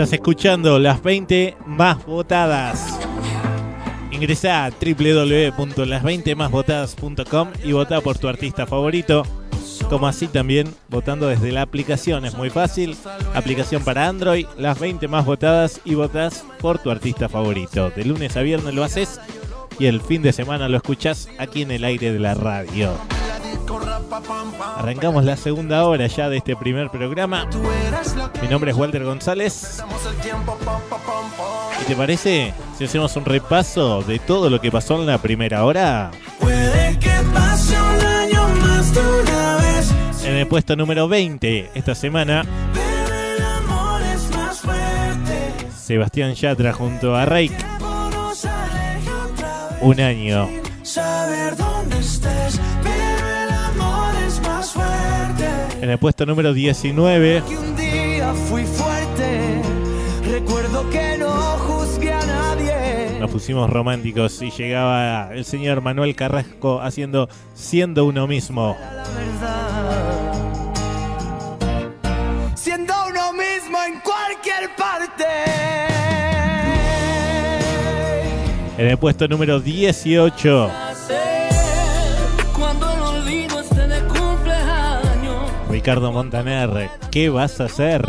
Estás 0.00 0.14
escuchando 0.14 0.78
las 0.78 1.02
20 1.02 1.58
más 1.66 2.06
votadas. 2.06 2.98
Ingresa 4.10 4.64
a 4.64 4.70
www.las20másvotadas.com 4.70 7.48
y 7.62 7.72
vota 7.72 8.00
por 8.00 8.16
tu 8.16 8.26
artista 8.26 8.66
favorito. 8.66 9.24
Como 9.90 10.06
así 10.06 10.26
también 10.26 10.74
votando 10.88 11.26
desde 11.26 11.52
la 11.52 11.60
aplicación. 11.60 12.24
Es 12.24 12.34
muy 12.34 12.48
fácil. 12.48 12.96
Aplicación 13.34 13.84
para 13.84 14.08
Android, 14.08 14.46
las 14.56 14.80
20 14.80 15.06
más 15.06 15.26
votadas 15.26 15.82
y 15.84 15.96
votas 15.96 16.46
por 16.62 16.78
tu 16.78 16.90
artista 16.90 17.28
favorito. 17.28 17.90
De 17.90 18.06
lunes 18.06 18.38
a 18.38 18.40
viernes 18.40 18.72
lo 18.72 18.84
haces 18.84 19.20
y 19.78 19.84
el 19.84 20.00
fin 20.00 20.22
de 20.22 20.32
semana 20.32 20.70
lo 20.70 20.78
escuchas 20.78 21.28
aquí 21.36 21.60
en 21.60 21.72
el 21.72 21.84
aire 21.84 22.10
de 22.10 22.20
la 22.20 22.32
radio. 22.32 22.94
Arrancamos 24.76 25.24
la 25.24 25.36
segunda 25.36 25.84
hora 25.84 26.06
ya 26.06 26.28
de 26.28 26.38
este 26.38 26.56
primer 26.56 26.90
programa. 26.90 27.48
Mi 28.42 28.48
nombre 28.48 28.72
es 28.72 28.76
Walter 28.76 29.04
González. 29.04 29.82
¿Y 31.80 31.84
te 31.84 31.94
parece 31.94 32.52
si 32.76 32.84
hacemos 32.84 33.14
un 33.16 33.24
repaso 33.24 34.02
de 34.02 34.18
todo 34.18 34.50
lo 34.50 34.60
que 34.60 34.72
pasó 34.72 34.96
en 34.96 35.06
la 35.06 35.18
primera 35.18 35.64
hora? 35.64 36.10
Puede 36.40 36.98
que 36.98 37.12
pase 37.32 37.74
un 37.80 38.06
año 38.06 38.48
más 38.60 38.94
de 38.94 39.00
una 39.00 39.56
vez, 39.56 40.24
En 40.24 40.36
el 40.36 40.46
puesto 40.46 40.74
número 40.74 41.06
20 41.06 41.70
esta 41.74 41.94
semana. 41.94 42.44
Sebastián 45.76 46.34
Yatra 46.34 46.72
junto 46.72 47.14
a 47.16 47.26
Reik. 47.26 47.52
Un 49.80 50.00
año. 50.00 50.59
En 55.90 55.94
el 55.94 55.98
puesto 55.98 56.24
número 56.24 56.54
19, 56.54 57.42
Que 57.48 57.58
un 57.58 57.74
día 57.74 58.32
fui 58.48 58.62
fuerte. 58.62 59.60
Recuerdo 60.30 60.88
que 60.88 61.18
no 61.18 61.28
juzgué 61.32 62.12
a 62.12 62.24
nadie. 62.24 63.18
nos 63.18 63.28
pusimos 63.28 63.68
románticos 63.68 64.40
y 64.40 64.52
llegaba 64.52 65.34
el 65.34 65.44
señor 65.44 65.80
Manuel 65.80 66.14
Carrasco 66.14 66.80
haciendo 66.80 67.28
Siendo 67.54 68.04
uno 68.04 68.28
mismo. 68.28 68.76
La 68.80 69.02
verdad. 69.18 70.32
Siendo 72.54 72.94
uno 73.08 73.32
mismo 73.32 73.78
en 73.84 73.98
cualquier 73.98 74.70
parte. 74.76 75.24
En 78.78 78.86
el 78.86 78.96
puesto 78.96 79.26
número 79.26 79.58
18, 79.58 80.70
Ricardo 85.80 86.12
Montaner. 86.12 86.90
¿Qué 87.10 87.30
vas 87.30 87.58
a 87.58 87.64
hacer? 87.64 88.06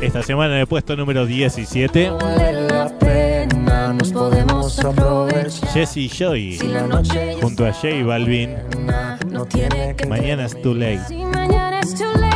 Esta 0.00 0.22
semana 0.22 0.54
en 0.54 0.60
el 0.60 0.66
puesto 0.66 0.96
número 0.96 1.26
17, 1.26 2.08
vale 2.08 2.66
la 2.66 2.88
pena, 2.98 3.92
nos 3.92 4.10
podemos 4.10 4.82
aprovechar. 4.82 5.68
Jesse 5.68 6.08
Joy 6.10 6.56
Si 6.56 6.66
la 6.66 6.86
noche 6.86 7.36
ya 7.36 7.42
junto 7.42 7.66
a 7.66 7.74
J 7.74 7.88
Balvin. 8.06 8.52
está, 8.52 9.18
no 9.28 9.44
tiene 9.44 9.94
que 9.96 10.06
Mañana 10.06 10.46
es 10.46 10.62
too 10.62 10.72
late. 10.72 11.00
Si 11.06 11.22
mañana 11.26 11.80
es 11.80 11.94
too 11.94 12.10
late. 12.14 12.30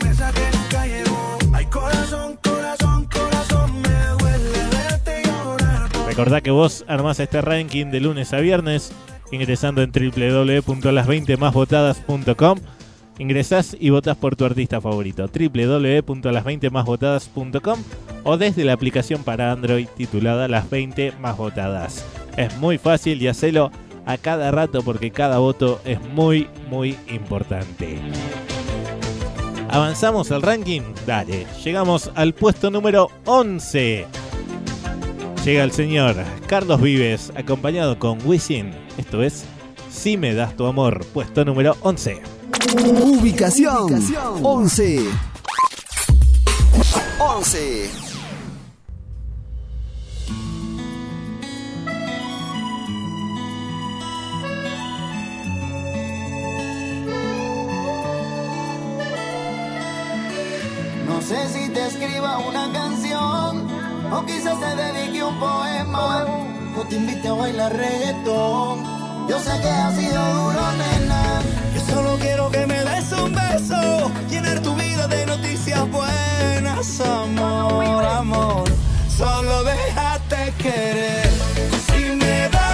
Recordá 6.11 6.41
que 6.41 6.51
vos 6.51 6.83
armás 6.89 7.21
este 7.21 7.39
ranking 7.39 7.85
de 7.85 8.01
lunes 8.01 8.33
a 8.33 8.41
viernes 8.41 8.91
ingresando 9.31 9.81
en 9.81 9.93
www.las20másvotadas.com. 9.93 12.59
Ingresás 13.17 13.77
y 13.79 13.91
votas 13.91 14.17
por 14.17 14.35
tu 14.35 14.43
artista 14.43 14.81
favorito. 14.81 15.27
www.las20másvotadas.com 15.27 17.79
o 18.25 18.35
desde 18.35 18.65
la 18.65 18.73
aplicación 18.73 19.23
para 19.23 19.53
Android 19.53 19.87
titulada 19.95 20.49
Las 20.49 20.69
20 20.69 21.13
más 21.13 21.37
votadas. 21.37 22.05
Es 22.35 22.57
muy 22.57 22.77
fácil 22.77 23.21
y 23.21 23.29
hacelo 23.29 23.71
a 24.05 24.17
cada 24.17 24.51
rato 24.51 24.81
porque 24.81 25.11
cada 25.11 25.37
voto 25.37 25.79
es 25.85 26.01
muy 26.09 26.49
muy 26.69 26.97
importante. 27.07 28.01
¿Avanzamos 29.69 30.29
al 30.33 30.41
ranking? 30.41 30.81
Dale, 31.07 31.47
llegamos 31.63 32.11
al 32.15 32.33
puesto 32.33 32.69
número 32.69 33.07
11. 33.23 34.20
Llega 35.43 35.63
el 35.63 35.71
señor 35.71 36.15
Carlos 36.45 36.79
Vives, 36.79 37.33
acompañado 37.35 37.97
con 37.97 38.19
Wisin. 38.27 38.75
Esto 38.99 39.23
es 39.23 39.43
Si 39.89 40.15
me 40.15 40.35
das 40.35 40.55
tu 40.55 40.67
amor, 40.67 41.03
puesto 41.13 41.43
número 41.43 41.75
11. 41.81 42.21
Ubicación 43.03 43.91
11. 44.43 44.99
11. 47.19 47.89
No 61.07 61.19
sé 61.23 61.47
si 61.49 61.69
te 61.69 61.87
escriba 61.87 62.37
una 62.37 62.71
canción 62.71 63.70
o 64.11 64.25
quizás 64.25 64.59
te 64.59 64.75
dedique 64.75 65.23
un 65.23 65.37
poema 65.39 66.25
o 66.77 66.81
te 66.85 66.95
invite 66.95 67.27
a 67.27 67.33
bailar 67.33 67.73
reggaetón. 67.73 68.83
Yo 69.29 69.39
sé 69.39 69.59
que 69.61 69.69
ha 69.69 69.91
sido 69.91 70.21
duro, 70.33 70.61
nena. 70.81 71.41
Yo 71.73 71.81
solo 71.93 72.17
quiero 72.19 72.49
que 72.51 72.65
me 72.65 72.83
des 72.83 73.11
un 73.13 73.33
beso, 73.33 74.11
llenar 74.29 74.59
tu 74.61 74.75
vida 74.75 75.07
de 75.07 75.25
noticias 75.25 75.89
buenas, 75.89 77.01
amor, 77.01 78.03
amor. 78.05 78.63
Solo 79.07 79.63
déjate 79.63 80.53
querer. 80.57 81.29
Si 81.87 82.15
me 82.15 82.49
das 82.49 82.70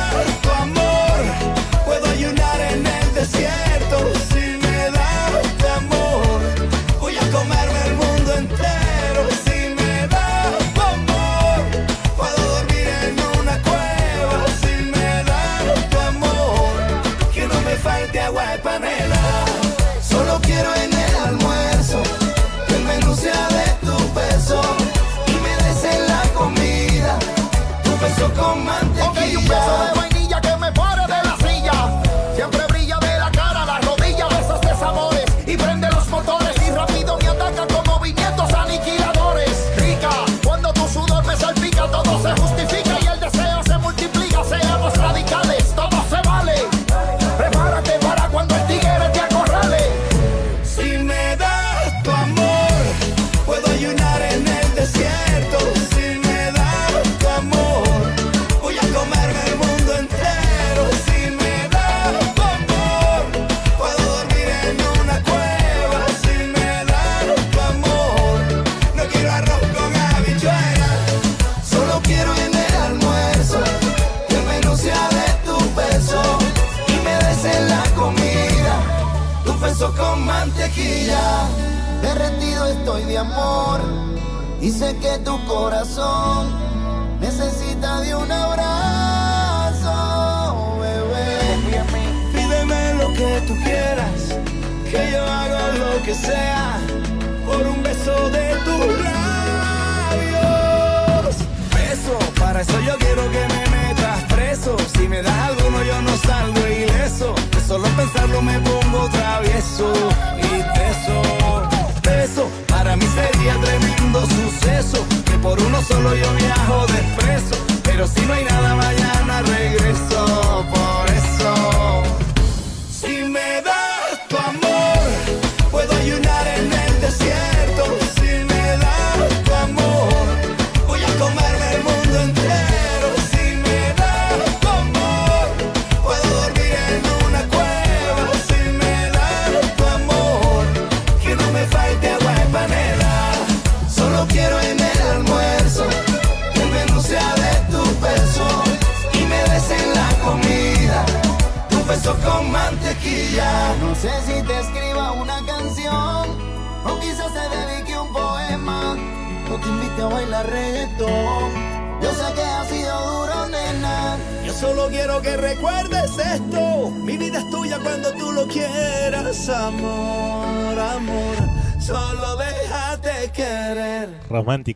con 28.38 28.64
mantequilla. 28.64 28.87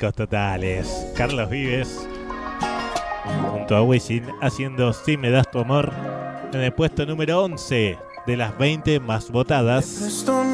Totales. 0.09 1.05
Carlos 1.15 1.49
Vives 1.49 2.07
junto 3.51 3.75
a 3.75 3.83
Wisin 3.83 4.23
haciendo 4.41 4.93
Si 4.93 5.15
me 5.17 5.29
das 5.29 5.49
tu 5.51 5.59
amor 5.59 5.91
en 6.51 6.61
el 6.61 6.73
puesto 6.73 7.05
número 7.05 7.43
11 7.43 7.97
de 8.25 8.37
las 8.37 8.57
20 8.57 8.99
más 8.99 9.29
votadas. 9.29 9.85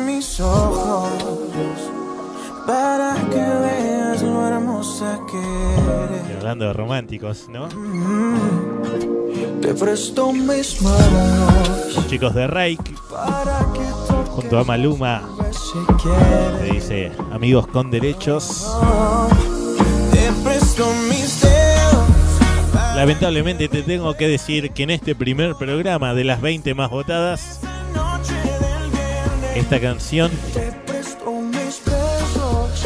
Mis 0.05 0.39
ojos 0.41 1.09
para 2.65 3.15
que 3.29 3.37
veas 3.37 4.21
lo 4.21 4.45
hermosa 4.47 5.19
que 5.31 5.37
Y 5.37 6.31
eres. 6.31 6.37
hablando 6.37 6.65
de 6.65 6.73
románticos, 6.73 7.47
¿no? 7.49 7.69
Te 9.61 9.73
presto 9.73 10.31
mis 10.33 10.81
manos 10.81 11.95
Los 11.95 12.07
chicos 12.07 12.33
de 12.33 12.47
Reik 12.47 12.81
para 13.09 13.65
junto 14.37 14.57
a 14.59 14.63
Maluma 14.63 15.27
le 16.61 16.73
dice 16.73 17.11
amigos 17.31 17.65
con 17.65 17.89
derechos. 17.89 18.67
Lamentablemente 22.95 23.67
te 23.67 23.81
tengo 23.81 24.15
que 24.15 24.27
decir 24.27 24.69
que 24.73 24.83
en 24.83 24.91
este 24.91 25.15
primer 25.15 25.55
programa 25.55 26.13
de 26.13 26.23
las 26.23 26.39
20 26.39 26.75
más 26.75 26.91
votadas, 26.91 27.61
esta 29.55 29.79
canción 29.79 30.29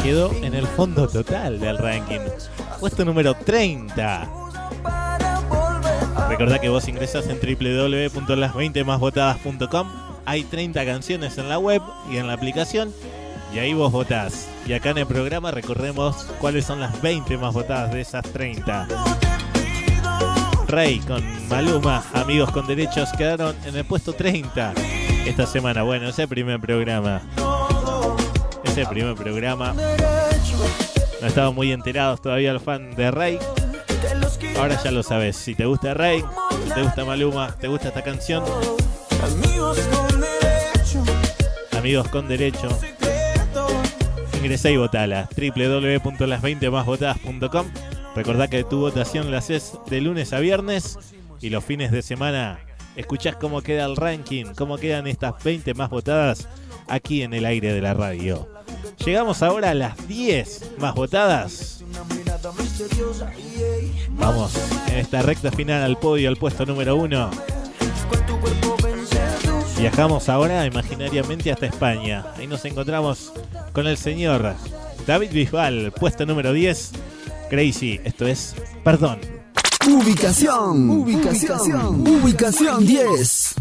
quedó 0.01 0.31
en 0.31 0.53
el 0.53 0.65
fondo 0.67 1.09
total 1.09 1.59
del 1.59 1.77
ranking. 1.77 2.21
Puesto 2.79 3.03
número 3.03 3.33
30. 3.33 4.29
Para 4.81 5.41
volver 5.41 5.99
a 6.15 6.29
Recordá 6.29 6.59
que 6.59 6.69
vos 6.69 6.87
ingresás 6.87 7.27
en 7.27 7.41
www.las20másvotadas.com. 7.41 10.10
Hay 10.25 10.43
30 10.43 10.85
canciones 10.85 11.37
en 11.37 11.49
la 11.49 11.59
web 11.59 11.81
y 12.11 12.17
en 12.17 12.27
la 12.27 12.33
aplicación. 12.33 12.93
Y 13.53 13.59
ahí 13.59 13.73
vos 13.73 13.91
votás. 13.91 14.47
Y 14.65 14.73
acá 14.73 14.91
en 14.91 14.99
el 14.99 15.07
programa 15.07 15.51
recorremos 15.51 16.25
cuáles 16.39 16.65
son 16.65 16.79
las 16.79 17.01
20 17.01 17.37
más 17.37 17.53
votadas 17.53 17.91
de 17.91 18.01
esas 18.01 18.23
30. 18.31 18.87
Rey 20.67 20.99
con 20.99 21.21
Maluma, 21.49 22.03
amigos 22.13 22.49
con 22.51 22.65
derechos, 22.65 23.09
quedaron 23.17 23.55
en 23.65 23.75
el 23.75 23.83
puesto 23.83 24.13
30 24.13 24.73
esta 25.25 25.45
semana. 25.45 25.83
Bueno, 25.83 26.07
ese 26.07 26.27
primer 26.27 26.61
programa. 26.61 27.21
Ese 28.63 28.85
primer 28.85 29.15
programa. 29.15 29.73
No 31.19 31.27
estaban 31.27 31.53
muy 31.53 31.71
enterados 31.73 32.21
todavía 32.21 32.51
el 32.51 32.59
fan 32.61 32.95
de 32.95 33.11
Rey. 33.11 33.39
Ahora 34.57 34.81
ya 34.81 34.91
lo 34.91 35.03
sabes. 35.03 35.35
Si 35.35 35.55
te 35.55 35.65
gusta 35.65 35.93
Rey, 35.93 36.23
si 36.63 36.73
te 36.73 36.81
gusta 36.81 37.03
Maluma, 37.03 37.53
te 37.59 37.67
gusta 37.67 37.89
esta 37.89 38.01
canción, 38.01 38.43
Amigos 39.23 39.77
con 39.79 40.10
amigos 41.81 42.07
con 42.09 42.27
derecho, 42.27 42.69
ingresá 44.37 44.69
y 44.69 44.77
votala. 44.77 45.27
www.las20másvotadas.com. 45.35 47.65
Recordá 48.15 48.47
que 48.47 48.63
tu 48.63 48.81
votación 48.81 49.31
la 49.31 49.39
haces 49.39 49.73
de 49.87 49.99
lunes 49.99 50.31
a 50.31 50.37
viernes 50.39 50.99
y 51.39 51.49
los 51.49 51.65
fines 51.65 51.91
de 51.91 52.03
semana 52.03 52.59
escuchás 52.95 53.35
cómo 53.35 53.63
queda 53.63 53.85
el 53.85 53.95
ranking, 53.95 54.53
cómo 54.55 54.77
quedan 54.77 55.07
estas 55.07 55.43
20 55.43 55.73
más 55.73 55.89
votadas 55.89 56.47
aquí 56.87 57.23
en 57.23 57.33
el 57.33 57.45
aire 57.45 57.73
de 57.73 57.81
la 57.81 57.95
radio. 57.95 58.47
Llegamos 59.03 59.41
ahora 59.41 59.71
a 59.71 59.73
las 59.73 60.07
10 60.07 60.73
más 60.77 60.93
votadas. 60.93 61.83
Vamos 64.11 64.53
en 64.87 64.99
esta 64.99 65.23
recta 65.23 65.51
final 65.51 65.81
al 65.81 65.97
podio, 65.97 66.29
al 66.29 66.37
puesto 66.37 66.63
número 66.63 66.95
1. 66.95 67.31
Viajamos 69.81 70.29
ahora 70.29 70.63
imaginariamente 70.67 71.51
hasta 71.51 71.65
España. 71.65 72.23
Ahí 72.37 72.45
nos 72.45 72.63
encontramos 72.65 73.33
con 73.73 73.87
el 73.87 73.97
señor 73.97 74.53
David 75.07 75.31
Bisbal, 75.31 75.91
puesto 75.91 76.23
número 76.23 76.53
10. 76.53 76.91
Crazy, 77.49 77.99
esto 78.03 78.27
es 78.27 78.53
Perdón. 78.83 79.19
Ubicación, 79.89 80.87
ubicación, 80.87 82.07
ubicación 82.07 82.85
10. 82.85 83.55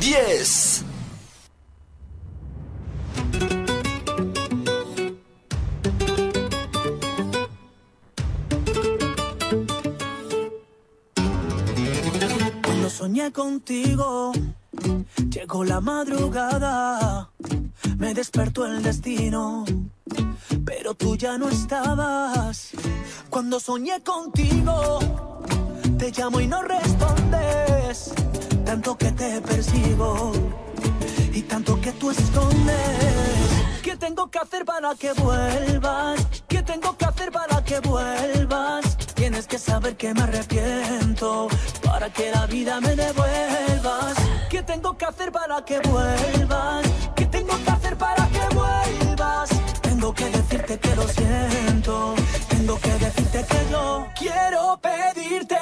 10. 0.00 0.85
Soñé 13.16 13.32
contigo, 13.32 14.32
llegó 15.30 15.64
la 15.64 15.80
madrugada, 15.80 17.30
me 17.96 18.12
despertó 18.12 18.66
el 18.66 18.82
destino, 18.82 19.64
pero 20.66 20.92
tú 20.92 21.16
ya 21.16 21.38
no 21.38 21.48
estabas. 21.48 22.72
Cuando 23.30 23.58
soñé 23.58 24.02
contigo, 24.02 24.98
te 25.98 26.10
llamo 26.10 26.42
y 26.42 26.46
no 26.46 26.60
respondes, 26.60 28.12
tanto 28.66 28.98
que 28.98 29.10
te 29.12 29.40
persigo 29.40 30.32
y 31.32 31.40
tanto 31.40 31.80
que 31.80 31.92
tú 31.92 32.10
escondes. 32.10 33.56
¿Qué 33.82 33.96
tengo 33.96 34.30
que 34.30 34.38
hacer 34.40 34.66
para 34.66 34.94
que 34.94 35.12
vuelvas? 35.14 36.20
¿Qué 36.46 36.62
tengo 36.62 36.94
que 36.98 37.06
hacer 37.06 37.32
para 37.32 37.64
que 37.64 37.80
vuelvas? 37.80 38.98
Tienes 39.14 39.46
que 39.46 39.58
saber 39.58 39.96
que 39.96 40.12
me 40.12 40.20
arrepiento 40.20 41.48
para 41.98 42.12
que 42.12 42.30
la 42.30 42.46
vida 42.46 42.78
me 42.78 42.94
devuelvas. 42.94 44.16
¿Qué 44.50 44.62
tengo 44.62 44.98
que 44.98 45.06
hacer 45.06 45.32
para 45.32 45.64
que 45.64 45.78
vuelvas? 45.88 46.84
¿Qué 47.16 47.24
tengo 47.24 47.54
que 47.64 47.70
hacer 47.70 47.96
para 47.96 48.28
que 48.28 48.54
vuelvas? 48.54 49.48
Tengo 49.80 50.12
que 50.12 50.26
decirte 50.26 50.78
que 50.78 50.94
lo 50.94 51.08
siento. 51.08 52.14
Tengo 52.50 52.78
que 52.80 52.92
decirte 53.06 53.46
que 53.50 53.60
yo 53.70 54.06
quiero 54.14 54.78
pedirte 54.82 55.56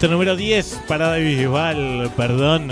Puesto 0.00 0.14
número 0.14 0.34
10 0.34 0.84
para 0.88 1.08
David 1.08 1.40
Bisbal, 1.40 2.10
perdón. 2.16 2.70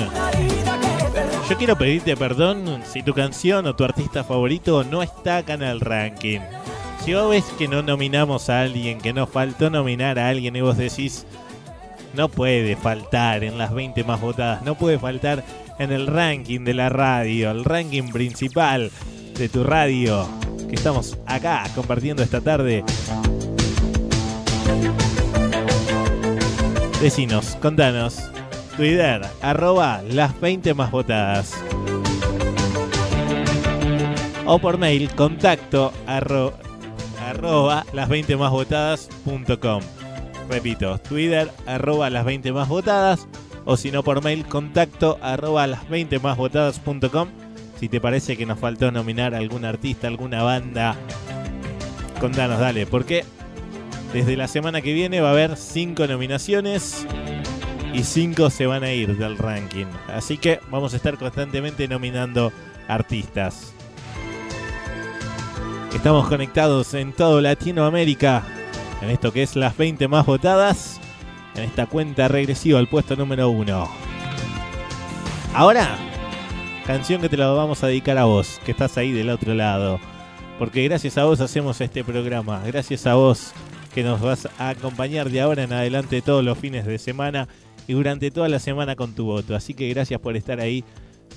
Yo 1.46 1.58
quiero 1.58 1.76
pedirte 1.76 2.16
perdón 2.16 2.80
si 2.90 3.02
tu 3.02 3.12
canción 3.12 3.66
o 3.66 3.76
tu 3.76 3.84
artista 3.84 4.24
favorito 4.24 4.82
no 4.82 5.02
está 5.02 5.36
acá 5.36 5.52
en 5.52 5.62
el 5.62 5.80
ranking. 5.80 6.40
Si 7.04 7.12
vos 7.12 7.28
ves 7.28 7.44
que 7.58 7.68
no 7.68 7.82
nominamos 7.82 8.48
a 8.48 8.62
alguien, 8.62 8.96
que 8.96 9.12
nos 9.12 9.28
faltó 9.28 9.68
nominar 9.68 10.18
a 10.18 10.30
alguien 10.30 10.56
y 10.56 10.62
vos 10.62 10.78
decís, 10.78 11.26
no 12.14 12.30
puede 12.30 12.76
faltar 12.76 13.44
en 13.44 13.58
las 13.58 13.74
20 13.74 14.04
más 14.04 14.22
votadas, 14.22 14.62
no 14.62 14.76
puede 14.76 14.98
faltar 14.98 15.44
en 15.78 15.92
el 15.92 16.06
ranking 16.06 16.60
de 16.60 16.72
la 16.72 16.88
radio, 16.88 17.50
el 17.50 17.66
ranking 17.66 18.10
principal 18.10 18.90
de 19.36 19.50
tu 19.50 19.64
radio, 19.64 20.26
que 20.66 20.76
estamos 20.76 21.18
acá 21.26 21.66
compartiendo 21.74 22.22
esta 22.22 22.40
tarde. 22.40 22.86
Decinos, 27.00 27.56
contanos. 27.62 28.18
Twitter, 28.76 29.22
arroba 29.42 30.02
las 30.08 30.38
20 30.40 30.74
más 30.74 30.90
votadas. 30.90 31.54
O 34.46 34.58
por 34.58 34.78
mail, 34.78 35.10
contacto 35.14 35.92
arro- 36.06 36.52
arroba 37.28 37.84
las 37.92 38.08
20 38.08 38.36
más 38.36 38.50
votadas.com. 38.50 39.80
Repito, 40.48 40.98
Twitter, 40.98 41.50
arroba 41.66 42.08
las 42.10 42.24
20 42.24 42.52
más 42.52 42.68
votadas. 42.68 43.26
O 43.64 43.76
si 43.76 43.90
no, 43.90 44.02
por 44.02 44.22
mail, 44.24 44.46
contacto 44.46 45.18
arroba 45.20 45.66
las 45.66 45.88
20 45.88 46.18
más 46.20 46.36
votadas.com. 46.36 47.28
Si 47.78 47.88
te 47.88 48.00
parece 48.00 48.36
que 48.36 48.46
nos 48.46 48.58
faltó 48.58 48.90
nominar 48.90 49.34
a 49.34 49.38
algún 49.38 49.64
artista, 49.64 50.08
alguna 50.08 50.42
banda, 50.42 50.96
contanos, 52.20 52.58
dale, 52.58 52.86
porque 52.86 53.24
desde 54.12 54.36
la 54.36 54.48
semana 54.48 54.80
que 54.80 54.92
viene 54.92 55.20
va 55.20 55.28
a 55.28 55.32
haber 55.32 55.56
5 55.56 56.06
nominaciones 56.06 57.06
y 57.92 58.02
5 58.02 58.50
se 58.50 58.66
van 58.66 58.84
a 58.84 58.92
ir 58.92 59.16
del 59.16 59.36
ranking. 59.36 59.86
Así 60.08 60.38
que 60.38 60.60
vamos 60.70 60.92
a 60.92 60.96
estar 60.96 61.18
constantemente 61.18 61.88
nominando 61.88 62.52
artistas. 62.86 63.74
Estamos 65.94 66.28
conectados 66.28 66.94
en 66.94 67.12
todo 67.12 67.40
Latinoamérica 67.40 68.44
en 69.02 69.10
esto 69.10 69.32
que 69.32 69.42
es 69.42 69.56
las 69.56 69.76
20 69.76 70.08
más 70.08 70.26
votadas 70.26 71.00
en 71.54 71.64
esta 71.64 71.86
cuenta 71.86 72.28
regresiva 72.28 72.78
al 72.78 72.88
puesto 72.88 73.16
número 73.16 73.50
1. 73.50 73.88
Ahora, 75.54 75.96
canción 76.86 77.20
que 77.20 77.28
te 77.28 77.36
la 77.36 77.48
vamos 77.48 77.82
a 77.82 77.88
dedicar 77.88 78.16
a 78.18 78.24
vos, 78.24 78.60
que 78.64 78.70
estás 78.70 78.96
ahí 78.96 79.12
del 79.12 79.30
otro 79.30 79.54
lado. 79.54 79.98
Porque 80.58 80.84
gracias 80.84 81.18
a 81.18 81.24
vos 81.24 81.40
hacemos 81.40 81.80
este 81.80 82.04
programa. 82.04 82.60
Gracias 82.64 83.06
a 83.06 83.14
vos 83.14 83.52
que 83.94 84.02
nos 84.02 84.20
vas 84.20 84.48
a 84.58 84.70
acompañar 84.70 85.30
de 85.30 85.40
ahora 85.40 85.62
en 85.62 85.72
adelante 85.72 86.22
todos 86.22 86.44
los 86.44 86.58
fines 86.58 86.86
de 86.86 86.98
semana 86.98 87.48
y 87.86 87.94
durante 87.94 88.30
toda 88.30 88.48
la 88.48 88.58
semana 88.58 88.96
con 88.96 89.14
tu 89.14 89.24
voto. 89.24 89.56
Así 89.56 89.74
que 89.74 89.88
gracias 89.88 90.20
por 90.20 90.36
estar 90.36 90.60
ahí. 90.60 90.84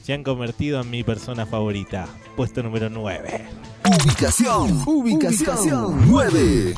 Se 0.03 0.13
han 0.13 0.23
convertido 0.23 0.81
en 0.81 0.89
mi 0.89 1.03
persona 1.03 1.45
favorita. 1.45 2.07
Puesto 2.35 2.63
número 2.63 2.89
9. 2.89 3.45
Ubicación, 3.85 4.83
ubicación 4.85 6.09
9. 6.09 6.75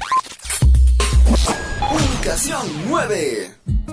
Ubicación 1.92 2.68
9. 2.90 3.93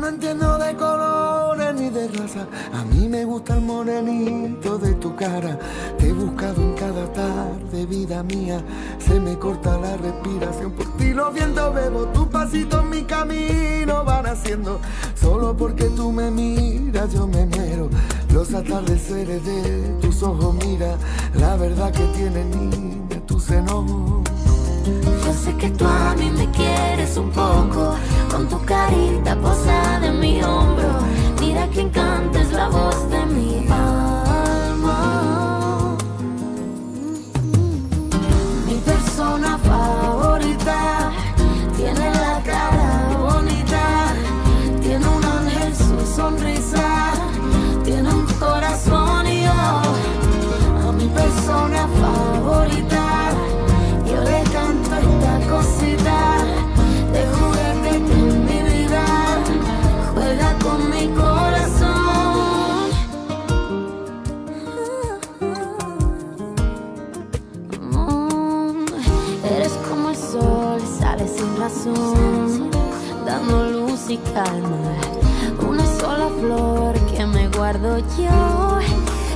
No 0.00 0.06
entiendo 0.06 0.58
de 0.58 0.76
colores 0.76 1.74
ni 1.74 1.90
de 1.90 2.06
raza. 2.08 2.46
A 2.72 2.84
mí 2.84 3.08
me 3.08 3.24
gusta 3.24 3.54
el 3.56 3.62
morenito 3.62 4.78
de 4.78 4.94
tu 4.94 5.16
cara. 5.16 5.58
Te 5.98 6.08
he 6.08 6.12
buscado 6.12 6.62
en 6.62 6.72
cada 6.74 7.12
tarde, 7.12 7.84
vida 7.86 8.22
mía. 8.22 8.62
Se 8.98 9.18
me 9.18 9.36
corta 9.36 9.76
la 9.76 9.96
respiración. 9.96 10.72
Por 10.72 10.96
ti 10.96 11.12
los 11.12 11.34
vientos 11.34 11.74
bebo. 11.74 12.06
Tus 12.06 12.28
pasitos 12.28 12.84
mi 12.84 13.02
camino 13.02 14.04
van 14.04 14.26
haciendo. 14.26 14.80
Solo 15.14 15.56
porque 15.56 15.86
tú 15.86 16.12
me 16.12 16.30
miras, 16.30 17.12
yo 17.12 17.26
me 17.26 17.44
muero. 17.46 17.90
Los 18.32 18.54
atardeceres 18.54 19.44
de 19.44 19.96
tus 20.00 20.22
ojos, 20.22 20.54
mira. 20.64 20.96
La 21.34 21.56
verdad 21.56 21.90
que 21.92 22.04
tiene 22.16 22.44
niña 22.44 23.20
tu 23.26 23.40
seno. 23.40 24.22
Yo 25.24 25.32
sé 25.32 25.54
que 25.56 25.70
tú 25.70 25.84
a 25.84 26.14
mí 26.18 26.30
me 26.30 26.50
quieres 26.50 27.16
un 27.16 27.30
poco, 27.30 27.94
con 28.30 28.48
tu 28.48 28.58
carita 28.64 29.36
posada 29.36 30.06
en 30.06 30.20
mi 30.20 30.42
hombro. 30.42 30.88
Mira 31.40 31.68
que 31.68 31.80
encanta 31.80 32.40
es 32.40 32.52
la 32.52 32.68
voz 32.68 33.10
de 33.10 33.26
mi 33.26 33.47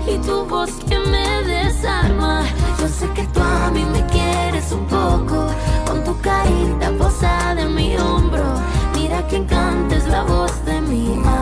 y 0.07 0.19
tu 0.19 0.45
voz 0.47 0.71
que 0.89 0.99
me 0.99 1.43
desarma. 1.45 2.43
Yo 2.81 2.89
sé 2.89 3.09
que 3.15 3.25
tú 3.29 3.41
a 3.41 3.71
mí 3.71 3.85
me 3.93 4.05
quieres 4.07 4.73
un 4.73 4.87
poco, 4.87 5.47
con 5.87 6.03
tu 6.05 6.19
carita 6.21 6.91
posada 6.99 7.63
en 7.63 7.75
mi 7.75 7.97
hombro. 7.97 8.45
Mira 8.95 9.27
que 9.29 9.37
encanta 9.37 9.97
es 9.97 10.07
la 10.09 10.23
voz 10.23 10.65
de 10.65 10.81
mi 10.81 11.13
alma. 11.15 11.42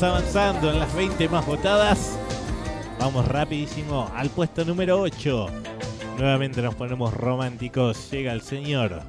Vamos 0.00 0.18
avanzando 0.18 0.70
en 0.70 0.78
las 0.78 0.94
20 0.94 1.28
más 1.28 1.44
votadas. 1.44 2.18
Vamos 2.98 3.28
rapidísimo 3.28 4.10
al 4.14 4.30
puesto 4.30 4.64
número 4.64 4.98
8. 4.98 5.46
Nuevamente 6.16 6.62
nos 6.62 6.74
ponemos 6.74 7.12
románticos. 7.12 8.10
Llega 8.10 8.32
el 8.32 8.40
señor 8.40 9.02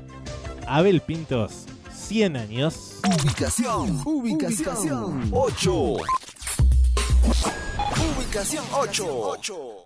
Abel 0.68 1.00
Pintos, 1.00 1.66
100 1.94 2.36
años. 2.36 3.00
Ubicación, 3.08 4.02
ubicación, 4.04 4.76
ubicación 4.76 5.30
8. 5.32 5.74
Ubicación 8.18 8.66
8. 8.74 9.06
8. 9.10 9.81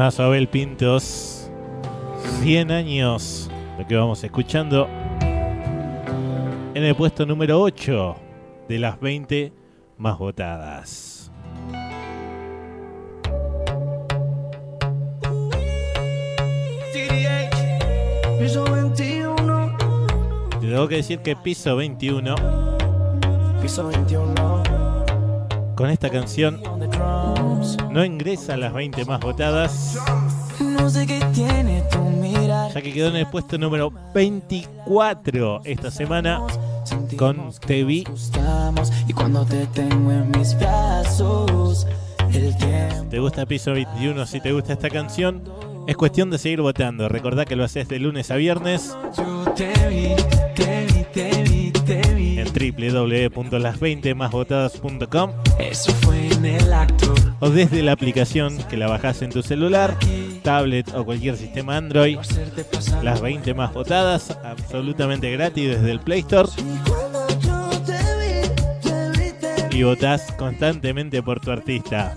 temazo 0.00 0.22
Abel 0.22 0.48
Pintos. 0.48 1.50
100 2.40 2.70
años. 2.70 3.50
Lo 3.78 3.86
que 3.86 3.94
vamos 3.96 4.24
escuchando. 4.24 4.88
En 6.72 6.82
el 6.82 6.94
puesto 6.94 7.26
número 7.26 7.60
8 7.60 8.16
de 8.66 8.78
las 8.78 8.98
20 8.98 9.52
más 9.98 10.16
votadas. 10.18 11.30
Te 20.60 20.66
tengo 20.66 20.88
que 20.88 20.96
decir 20.96 21.18
que 21.18 21.36
piso 21.36 21.76
21. 21.76 22.34
Piso 23.60 23.86
21 23.88 24.89
con 25.80 25.88
esta 25.88 26.10
canción, 26.10 26.60
no 27.90 28.04
ingresa 28.04 28.52
a 28.52 28.56
las 28.58 28.74
20 28.74 29.02
más 29.06 29.18
votadas, 29.18 29.98
No 30.60 30.90
sé 30.90 31.06
qué 31.06 31.24
tiene 31.32 31.82
tu 31.90 32.00
mirar. 32.00 32.70
ya 32.74 32.82
que 32.82 32.92
quedó 32.92 33.08
en 33.08 33.16
el 33.16 33.26
puesto 33.26 33.56
número 33.56 33.90
24 34.12 35.62
esta 35.64 35.90
semana 35.90 36.42
con 37.16 37.50
Te 37.66 37.84
Vi. 37.84 38.04
Y 39.08 39.12
cuando 39.14 39.46
te 39.46 39.66
tengo 39.68 40.12
en 40.12 40.30
mis 40.32 40.54
brazos, 40.58 41.86
el 42.30 42.54
tiempo. 42.58 43.06
¿Te 43.08 43.18
gusta 43.18 43.46
Piso 43.46 43.72
21? 43.72 44.26
Si 44.26 44.38
te 44.38 44.52
gusta 44.52 44.74
esta 44.74 44.90
canción, 44.90 45.42
es 45.86 45.96
cuestión 45.96 46.28
de 46.28 46.36
seguir 46.36 46.60
votando. 46.60 47.08
Recordá 47.08 47.46
que 47.46 47.56
lo 47.56 47.64
haces 47.64 47.88
de 47.88 47.98
lunes 48.00 48.30
a 48.30 48.36
viernes 48.36 48.94
Yo 49.16 49.44
te 49.56 49.72
vi, 49.88 50.14
te 50.54 50.86
vi, 50.92 51.04
te 51.14 51.39
vi, 51.39 51.39
www.las20másbotadas.com 52.60 55.30
o 57.40 57.48
desde 57.48 57.82
la 57.82 57.92
aplicación 57.92 58.58
que 58.68 58.76
la 58.76 58.86
bajas 58.86 59.22
en 59.22 59.30
tu 59.30 59.42
celular, 59.42 59.96
tablet 60.42 60.94
o 60.94 61.06
cualquier 61.06 61.38
sistema 61.38 61.78
Android. 61.78 62.18
Las 63.02 63.22
20 63.22 63.54
más 63.54 63.72
votadas, 63.72 64.36
absolutamente 64.44 65.32
gratis 65.32 65.70
desde 65.70 65.90
el 65.90 66.00
Play 66.00 66.20
Store. 66.20 66.50
Y 69.70 69.82
votás 69.82 70.30
constantemente 70.32 71.22
por 71.22 71.40
tu 71.40 71.50
artista. 71.50 72.14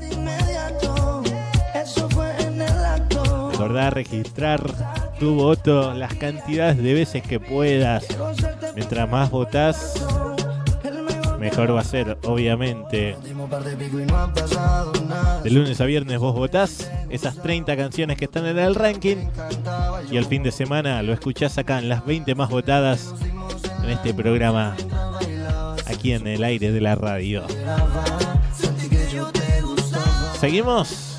Recordá 3.51 3.91
registrar 3.91 4.61
tu 5.19 5.35
voto 5.35 5.93
las 5.93 6.13
cantidades 6.15 6.83
de 6.83 6.93
veces 6.93 7.23
que 7.23 7.39
puedas. 7.39 8.05
Mientras 8.75 9.09
más 9.09 9.31
votás, 9.31 9.93
mejor 11.43 11.75
va 11.75 11.81
a 11.81 11.83
ser, 11.83 12.17
obviamente. 12.23 13.17
De 15.43 15.49
lunes 15.49 15.81
a 15.81 15.85
viernes 15.85 16.17
vos 16.17 16.33
votás 16.33 16.89
esas 17.09 17.35
30 17.41 17.75
canciones 17.75 18.17
que 18.17 18.25
están 18.25 18.45
en 18.45 18.57
el 18.57 18.75
ranking 18.75 19.17
y 20.09 20.15
el 20.15 20.25
fin 20.25 20.41
de 20.41 20.51
semana 20.51 21.03
lo 21.03 21.11
escuchás 21.11 21.57
acá 21.57 21.79
en 21.79 21.89
las 21.89 22.05
20 22.05 22.33
más 22.35 22.49
votadas 22.49 23.13
en 23.83 23.89
este 23.89 24.13
programa 24.13 24.75
aquí 25.85 26.13
en 26.13 26.27
el 26.27 26.43
aire 26.45 26.71
de 26.71 26.79
la 26.79 26.95
radio. 26.95 27.43
Seguimos. 30.39 31.17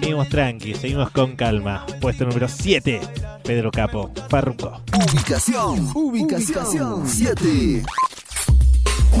Seguimos 0.00 0.28
tranqui, 0.28 0.74
seguimos 0.74 1.10
con 1.10 1.36
calma. 1.36 1.86
Puesto 2.00 2.24
número 2.24 2.48
7, 2.48 3.00
Pedro 3.44 3.70
Capo, 3.70 4.10
Farruco. 4.28 4.80
Ubicación, 4.94 5.90
ubicación 5.94 7.06
7. 7.06 7.82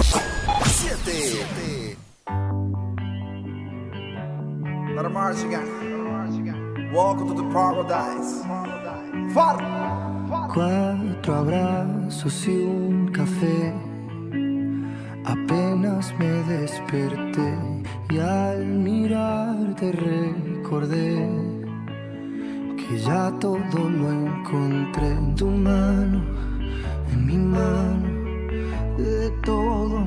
7. 0.02 1.96
Let 4.94 5.10
march 5.10 5.42
again. 5.42 5.86
Welcome 6.92 7.28
to 7.28 7.34
the 7.34 7.48
paradise. 7.52 8.42
Cuatro 10.52 11.34
abrazos 11.34 12.46
y 12.46 12.62
un 12.64 13.08
café. 13.12 13.72
Apenas 15.24 16.14
me 16.18 16.42
desperté 16.44 17.58
y 18.10 18.18
al 18.18 18.64
mirarte 18.64 19.92
recordé 19.92 21.28
que 22.76 22.98
ya 22.98 23.32
todo 23.40 23.90
lo 23.90 24.12
encontré 24.12 25.08
en 25.08 25.34
tu 25.34 25.50
mano, 25.50 26.22
en 27.12 27.26
mi 27.26 27.36
mano, 27.36 28.15
de 28.96 29.30
todo 29.44 30.04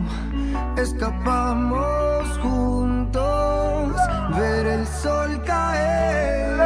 escapamos 0.78 2.28
juntos, 2.42 3.94
ver 4.38 4.66
el 4.66 4.88
sol 4.88 5.42
caer. 5.46 6.58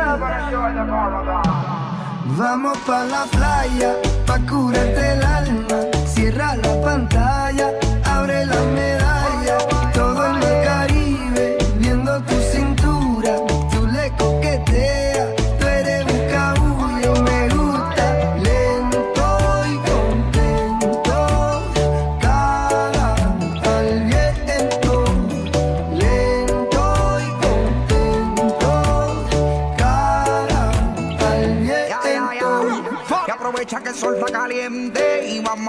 Vamos 2.38 2.78
pa' 2.80 3.04
la 3.06 3.26
playa, 3.26 3.96
pa' 4.26 4.40
curarte 4.50 5.14
el 5.14 5.24
alma. 5.24 5.78
Cierra 6.06 6.56
la 6.56 6.82
pantalla, 6.82 7.72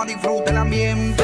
caliente 0.05 0.13
y 0.13 0.17
vamos 0.17 0.45
a 0.45 0.45
disfrutar 0.45 0.55
el 0.55 0.59
ambiente. 0.59 1.24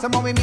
Abajo, 0.00 0.06
está 0.06 0.08
duro 0.08 0.39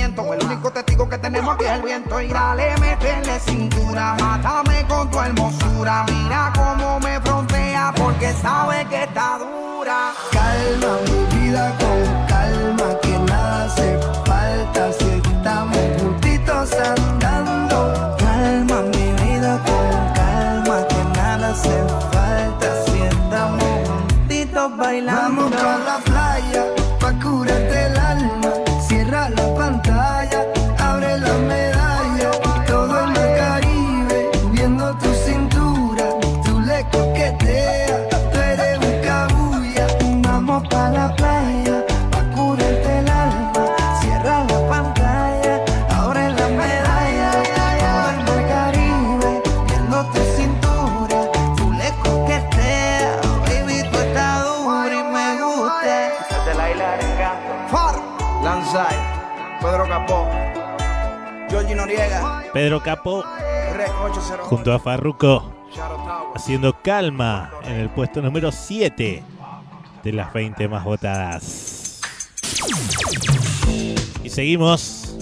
Capo 62.87 63.21
Rec 63.73 63.91
808. 64.01 64.43
junto 64.45 64.71
a 64.71 64.79
Farruko 64.79 65.53
haciendo 66.33 66.73
calma 66.81 67.51
en 67.65 67.73
el 67.73 67.89
puesto 67.89 68.21
número 68.21 68.49
7 68.49 69.23
de 70.05 70.13
las 70.13 70.31
20 70.31 70.69
más 70.69 70.85
votadas. 70.85 71.99
Y 74.23 74.29
seguimos, 74.29 75.17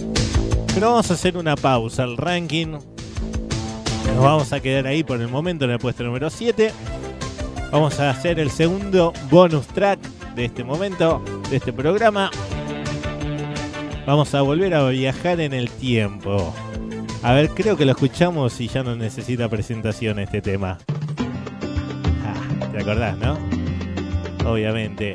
pero 0.76 0.92
vamos 0.92 1.10
a 1.10 1.16
hacer 1.16 1.38
una 1.38 1.56
pausa 1.56 2.04
al 2.04 2.18
ranking. 2.18 2.68
Nos 2.68 4.24
vamos 4.24 4.54
a 4.54 4.60
quedar 4.60 4.86
ahí 4.86 5.04
por 5.04 5.20
el 5.20 5.28
momento 5.28 5.66
en 5.66 5.72
el 5.72 5.80
puesto 5.80 6.04
número 6.04 6.30
7. 6.30 6.72
Vamos 7.72 8.00
a 8.00 8.12
hacer 8.12 8.40
el 8.40 8.52
segundo 8.52 9.12
bonus 9.32 9.66
track 9.70 10.00
de 10.36 10.46
este 10.46 10.64
momento, 10.64 11.20
de 11.50 11.56
este 11.58 11.74
programa. 11.74 12.30
Vamos 14.06 14.36
a 14.36 14.44
volver 14.44 14.76
a 14.76 14.88
viajar 14.90 15.40
en 15.40 15.54
el 15.54 15.72
tiempo. 15.72 16.54
A 17.26 17.34
ver, 17.34 17.50
creo 17.50 17.76
que 17.76 17.86
lo 17.86 17.94
escuchamos 17.94 18.62
y 18.62 18.68
ya 18.68 18.84
no 18.84 18.96
necesita 18.96 19.50
presentación 19.50 20.20
este 20.20 20.44
tema. 20.44 20.78
Ah, 22.24 22.68
¿Te 22.72 22.80
acordás, 22.80 23.18
no? 23.18 23.36
Obviamente. 24.48 25.14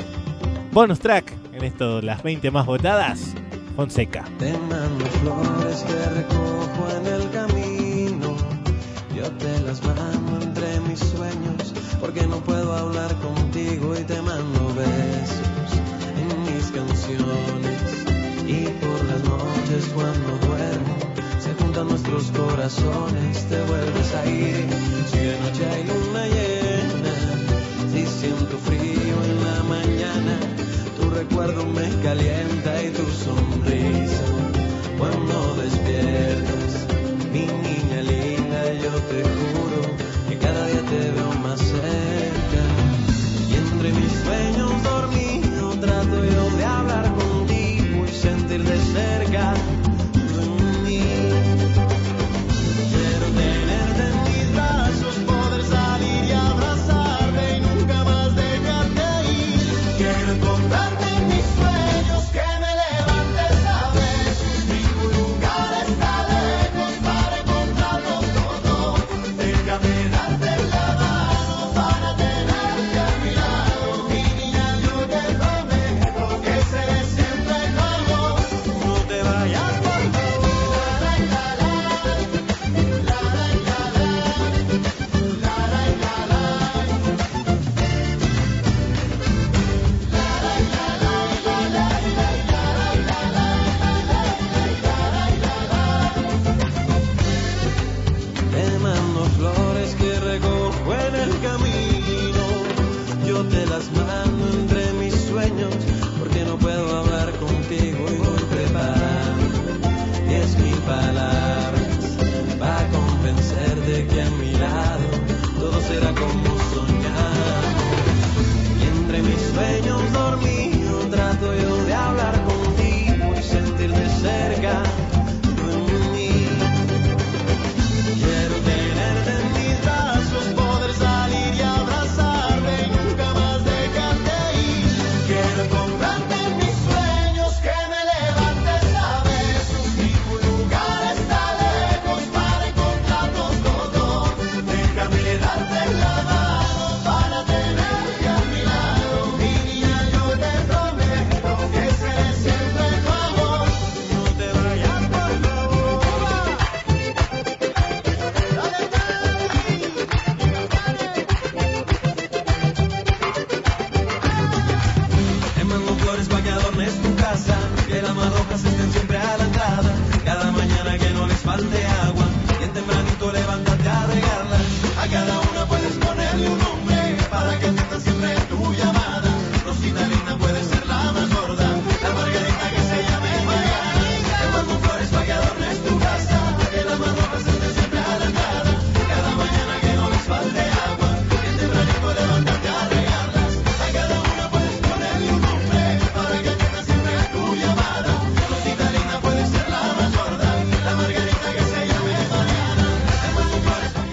Bonus 0.73 0.99
track 0.99 1.33
en 1.53 1.63
esto, 1.63 2.03
las 2.03 2.21
20 2.25 2.51
más 2.51 2.67
votadas. 2.67 3.33
Fonseca. 3.77 4.25
Te 4.41 4.53
mando 4.59 5.07
flores 5.23 5.85
que 5.87 6.21
recojo 6.21 6.89
en 6.97 7.07
el 7.07 7.31
camino. 7.31 8.37
Yo 9.15 9.31
te 9.39 9.61
las 9.61 9.81
mando 9.85 10.41
entre 10.43 10.81
mis 10.81 10.99
sueños. 10.99 11.73
Porque 12.01 12.27
no 12.27 12.41
puedo 12.41 12.75
hablar 12.75 13.15
contigo 13.21 13.95
y 13.97 14.03
te 14.03 14.21
mando 14.21 14.75
besos 14.75 15.79
en 16.19 16.43
mis 16.43 16.73
canciones. 16.73 18.05
Y 18.49 18.65
por 18.85 19.05
las 19.05 19.23
noches 19.23 19.93
cuando 19.95 20.40
nuestros 21.85 22.31
corazones. 22.31 23.45
Te 23.49 23.61
vuelves 23.63 24.15
a 24.15 24.27
ir. 24.27 24.67
Si 25.11 25.19
de 25.19 25.39
noche 25.41 25.67
hay 25.67 25.85
luna 25.85 26.25
llena, 26.27 27.15
si 27.93 28.07
siento 28.07 28.59
frío 28.59 29.17
en 29.25 29.45
la 29.45 29.63
mañana. 29.65 30.39
Tu 30.99 31.11
recuerdo 31.11 31.67
me 31.67 31.89
calienta 32.03 32.83
y 32.83 32.91
tu 32.91 33.07
sonrisa 33.25 34.25
cuando 34.99 35.55
despiertas. 35.57 36.87
Mi 37.33 37.47
niña 37.47 38.01
linda, 38.03 38.73
yo 38.75 38.93
te 39.11 39.23
juro 39.23 39.81
que 40.29 40.39
cada 40.39 40.67
día 40.67 40.83
te 40.83 41.11
veo 41.13 41.33
más 41.43 41.61
cerca. 41.61 42.63
Y 43.51 43.55
entre 43.55 43.93
mis 43.93 44.13
sueños 44.25 44.83
dormido 44.83 45.71
trato 45.81 46.25
yo 46.25 46.57
de 46.57 46.65
hablar 46.65 47.15
contigo 47.15 48.05
y 48.07 48.13
sentir 48.13 48.63
de 48.65 48.79
cerca 48.79 49.55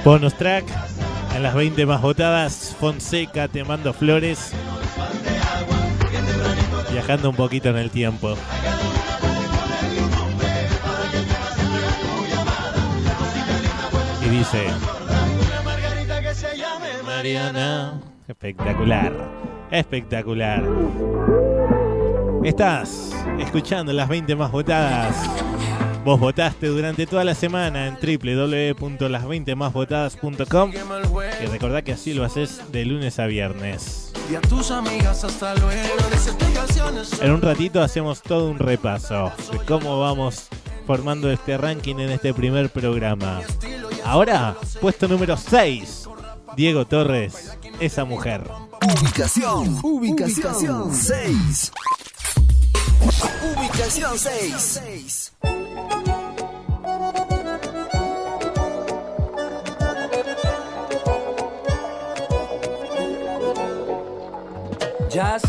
Bonus 0.08 0.36
track 0.36 0.64
en 1.36 1.44
las 1.44 1.54
20 1.54 1.86
más 1.86 2.02
votadas. 2.02 2.74
Fonseca, 2.80 3.50
te 3.50 3.66
mando 3.66 3.92
flores. 3.92 4.54
Viajando 6.94 7.30
un 7.30 7.36
poquito 7.36 7.68
en 7.68 7.76
el 7.76 7.92
tiempo. 7.92 8.38
Y 14.26 14.30
dice. 14.30 14.68
Mariana. 17.06 18.00
Espectacular. 18.30 19.12
Espectacular. 19.72 20.64
Estás 22.46 23.14
escuchando 23.40 23.92
las 23.92 24.08
20 24.08 24.38
más 24.38 24.54
votadas. 24.54 25.57
Vos 26.08 26.20
votaste 26.22 26.68
durante 26.68 27.06
toda 27.06 27.26
la 27.26 27.36
semana 27.36 27.86
en 27.86 27.96
www.las20másvotadas.com 27.96 30.72
y 31.44 31.46
recordá 31.48 31.82
que 31.82 31.92
así 31.92 32.14
lo 32.14 32.24
haces 32.24 32.62
de 32.72 32.86
lunes 32.86 33.20
a 33.20 33.26
viernes. 33.26 34.14
Y 34.32 34.36
a 34.36 34.40
tus 34.40 34.72
amigas 34.72 35.26
hasta 35.26 35.54
luego. 35.56 35.96
En 37.22 37.32
un 37.32 37.42
ratito 37.42 37.82
hacemos 37.82 38.22
todo 38.22 38.50
un 38.50 38.58
repaso 38.58 39.34
de 39.52 39.60
cómo 39.66 40.00
vamos 40.00 40.48
formando 40.86 41.30
este 41.30 41.58
ranking 41.58 41.96
en 41.96 42.12
este 42.12 42.34
primer 42.34 42.70
programa. 42.70 43.42
Ahora, 44.06 44.56
puesto 44.80 45.10
número 45.10 45.36
6, 45.36 46.08
Diego 46.56 46.88
Torres, 46.88 47.58
esa 47.82 48.06
mujer. 48.06 48.50
Ubicación, 48.82 49.78
ubicación 49.84 50.96
6. 50.96 51.74
Ubicación 53.08 54.18
6. 54.18 55.34
Ya 65.10 65.40
sé 65.40 65.48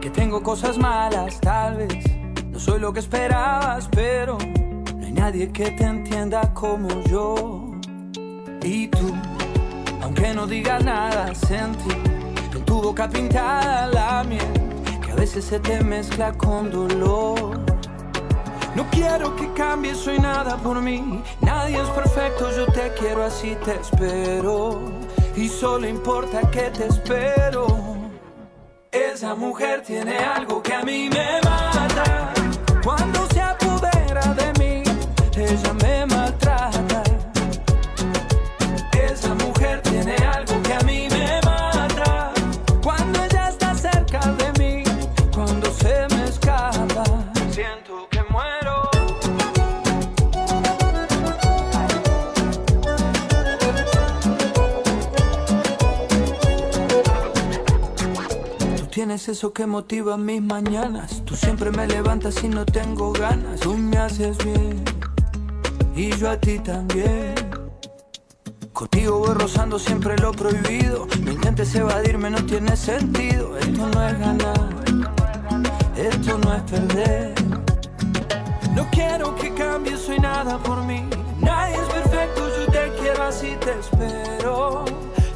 que 0.00 0.10
tengo 0.10 0.42
cosas 0.42 0.78
malas, 0.78 1.38
tal 1.40 1.76
vez 1.76 2.04
no 2.50 2.58
soy 2.58 2.80
lo 2.80 2.92
que 2.92 3.00
esperabas, 3.00 3.88
pero 3.92 4.38
no 4.38 5.04
hay 5.04 5.12
nadie 5.12 5.52
que 5.52 5.70
te 5.72 5.84
entienda 5.84 6.54
como 6.54 6.88
yo. 7.04 7.72
Y 8.62 8.88
tú, 8.88 9.14
aunque 10.00 10.32
no 10.34 10.46
digas 10.46 10.82
nada, 10.82 11.34
sentí 11.34 11.90
en 12.54 12.64
tu 12.64 12.82
boca 12.82 13.08
pintada 13.08 13.88
la 13.88 14.24
miel 14.24 14.65
veces 15.16 15.46
se 15.46 15.58
te 15.58 15.82
mezcla 15.82 16.32
con 16.32 16.70
dolor. 16.70 17.58
No 18.74 18.86
quiero 18.90 19.34
que 19.36 19.50
cambies, 19.54 19.96
soy 19.96 20.18
nada 20.18 20.56
por 20.58 20.80
mí. 20.82 21.22
Nadie 21.40 21.80
es 21.80 21.88
perfecto, 21.88 22.54
yo 22.54 22.66
te 22.66 22.92
quiero 22.98 23.24
así, 23.24 23.56
te 23.64 23.74
espero. 23.80 24.80
Y 25.34 25.48
solo 25.48 25.88
importa 25.88 26.42
que 26.50 26.70
te 26.70 26.86
espero. 26.86 27.66
Esa 28.92 29.34
mujer 29.34 29.82
tiene 29.82 30.18
algo 30.18 30.62
que 30.62 30.74
a 30.74 30.82
mí 30.82 31.08
me 31.08 31.40
mata. 31.42 32.34
Tienes 59.16 59.38
eso 59.38 59.54
que 59.54 59.64
motiva 59.64 60.18
mis 60.18 60.42
mañanas. 60.42 61.22
Tú 61.24 61.34
siempre 61.36 61.70
me 61.70 61.86
levantas 61.86 62.44
y 62.44 62.48
no 62.50 62.66
tengo 62.66 63.14
ganas. 63.14 63.60
Tú 63.60 63.74
me 63.74 63.96
haces 63.96 64.36
bien 64.44 64.84
y 65.94 66.10
yo 66.16 66.28
a 66.28 66.36
ti 66.36 66.58
también. 66.58 67.34
Contigo 68.74 69.20
voy 69.20 69.32
rozando 69.32 69.78
siempre 69.78 70.18
lo 70.18 70.32
prohibido. 70.32 71.08
No 71.22 71.32
intentes 71.32 71.74
evadirme, 71.74 72.28
no 72.28 72.44
tiene 72.44 72.76
sentido. 72.76 73.56
Esto 73.56 73.88
no 73.88 74.06
es 74.06 74.18
ganar, 74.18 74.84
esto 75.96 76.36
no 76.36 76.52
es 76.52 76.62
perder. 76.64 77.34
No 78.74 78.86
quiero 78.90 79.34
que 79.34 79.54
cambies, 79.54 80.00
soy 80.00 80.18
nada 80.18 80.58
por 80.58 80.84
mí. 80.84 81.08
Nadie 81.40 81.76
es 81.76 81.88
perfecto, 81.88 82.48
yo 82.50 82.66
te 82.70 82.92
quiero 83.00 83.22
así, 83.22 83.56
te 83.64 83.80
espero. 83.80 84.84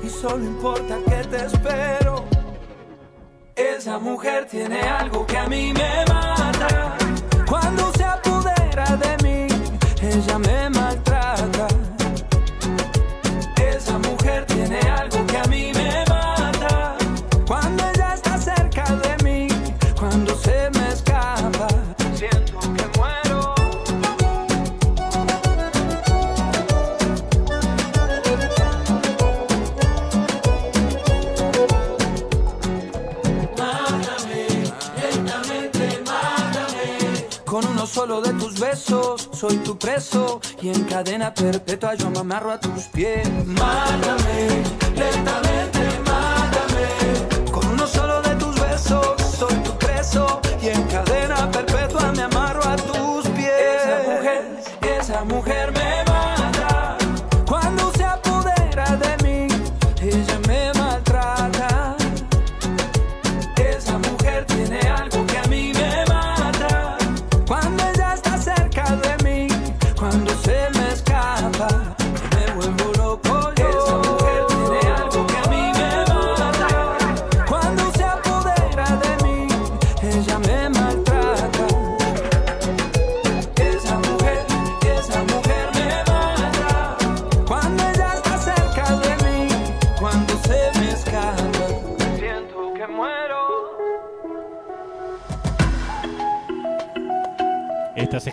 Y 0.05 0.11
solo 0.11 0.45
importa 0.45 0.99
que 1.09 1.25
te 1.29 1.47
espero. 1.47 2.40
Esa 3.57 3.99
mujer 3.99 4.47
tiene 4.47 4.81
algo 4.81 5.27
que 5.27 5.37
a 5.37 5.47
mí 5.47 5.73
me 5.73 6.05
mata. 6.09 6.97
Cuando 7.49 7.93
se 7.93 8.05
apodera 8.05 8.97
de 8.97 9.17
mí, 9.23 9.47
ella 10.03 10.39
me 10.39 10.71
maltrata. 10.71 10.80
Soy 39.41 39.57
tu 39.59 39.79
preso. 39.79 40.41
Y 40.61 40.69
en 40.69 40.85
cadena 40.85 41.33
perpetua 41.33 41.95
yo 41.95 42.11
me 42.11 42.19
amarro 42.19 42.53
a 42.53 42.61
tus 42.61 42.85
pies. 42.85 43.27
Mátame, 43.47 44.63
lentamente, 44.95 45.81
mátame. 46.05 47.51
Con 47.51 47.67
uno 47.69 47.87
solo 47.87 48.21
de 48.21 48.35
tus 48.37 48.55
besos, 48.61 49.07
soy 49.39 49.55
tu 49.65 49.73
preso. 49.79 50.41
Y 50.63 50.69
en 50.69 50.83
cadena 50.89 51.51
perpetua 51.51 51.70